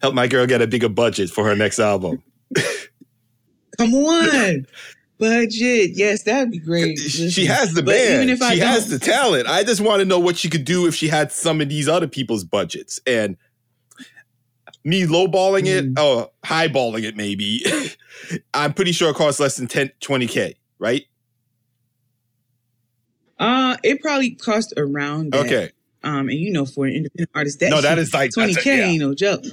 [0.00, 2.22] Help my girl get a bigger budget for her next album.
[3.76, 4.66] Come on.
[5.18, 5.92] Budget.
[5.94, 6.98] Yes, that'd be great.
[6.98, 8.14] She has the band.
[8.24, 9.46] even if I she has the talent.
[9.48, 11.88] I just want to know what she could do if she had some of these
[11.88, 13.00] other people's budgets.
[13.06, 13.36] And
[14.84, 15.98] me lowballing it Mm.
[15.98, 17.64] or highballing it, maybe.
[18.54, 21.04] I'm pretty sure it costs less than 10, 20K, right?
[23.38, 25.46] Uh, it probably cost around that.
[25.46, 25.70] Okay.
[26.02, 28.56] Um, and you know, for an independent artist, that No, that is like twenty a-
[28.62, 28.84] k yeah.
[28.84, 29.44] ain't no joke.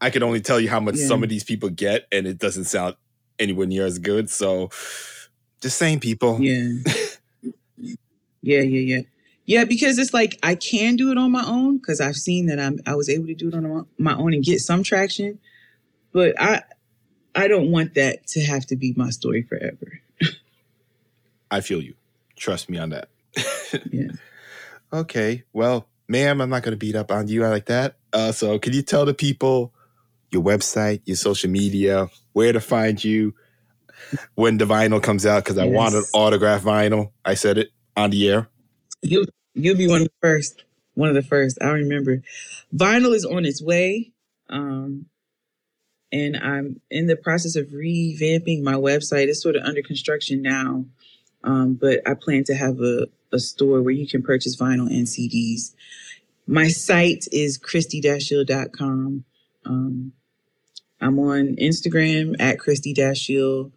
[0.00, 1.06] I can only tell you how much Yeah.
[1.08, 2.96] some of these people get, and it doesn't sound
[3.42, 4.30] anywhere near as good.
[4.30, 4.70] So
[5.60, 6.40] just saying, people.
[6.40, 6.68] Yeah.
[8.42, 9.00] yeah, yeah, yeah.
[9.44, 12.60] Yeah, because it's like I can do it on my own because I've seen that
[12.60, 15.40] I'm I was able to do it on my own and get some traction,
[16.12, 16.62] but I
[17.34, 20.00] I don't want that to have to be my story forever.
[21.50, 21.94] I feel you.
[22.36, 23.08] Trust me on that.
[23.90, 24.12] yeah.
[24.92, 25.42] Okay.
[25.52, 27.96] Well, ma'am, I'm not going to beat up on you like that.
[28.12, 29.72] Uh, so, can you tell the people
[30.32, 33.34] your website, your social media, where to find you
[34.34, 35.44] when the vinyl comes out?
[35.44, 35.74] Because I yes.
[35.74, 37.12] want an autograph vinyl.
[37.24, 38.48] I said it on the air.
[39.02, 40.64] You'll you'll be one of the first.
[40.94, 41.58] One of the first.
[41.62, 42.22] I remember.
[42.74, 44.12] Vinyl is on its way.
[44.50, 45.06] Um,
[46.12, 49.28] and I'm in the process of revamping my website.
[49.28, 50.84] It's sort of under construction now,
[51.42, 55.06] um, but I plan to have a, a store where you can purchase vinyl and
[55.06, 55.74] CDs.
[56.46, 59.24] My site is christiedashiell.com.
[59.64, 60.12] Um,
[61.02, 63.72] I'm on Instagram at christiedashiell,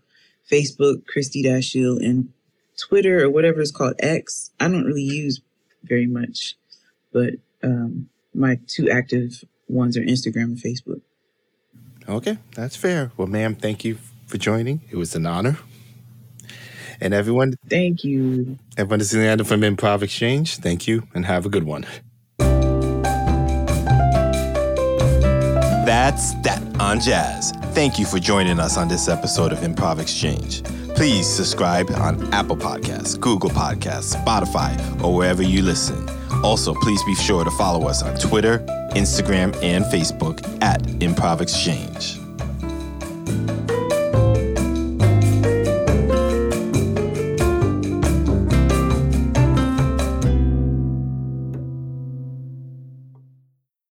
[0.50, 2.30] Facebook christiedashiell, and
[2.78, 4.52] Twitter or whatever it's called X.
[4.60, 5.42] I don't really use
[5.84, 6.56] very much,
[7.12, 11.02] but um, my two active ones are Instagram and Facebook.
[12.08, 13.12] Okay, that's fair.
[13.18, 13.98] Well, ma'am, thank you
[14.28, 14.82] for joining.
[14.92, 15.58] It was an honor.
[17.02, 18.58] And everyone, thank you.
[18.78, 20.58] Everyone, this is Leander from Improv Exchange.
[20.58, 21.86] Thank you and have a good one.
[25.86, 27.52] That's that on jazz.
[27.74, 30.64] Thank you for joining us on this episode of Improv Exchange.
[30.96, 36.08] Please subscribe on Apple Podcasts, Google Podcasts, Spotify, or wherever you listen.
[36.44, 38.60] Also, please be sure to follow us on Twitter,
[38.96, 42.25] Instagram, and Facebook at Improv Exchange.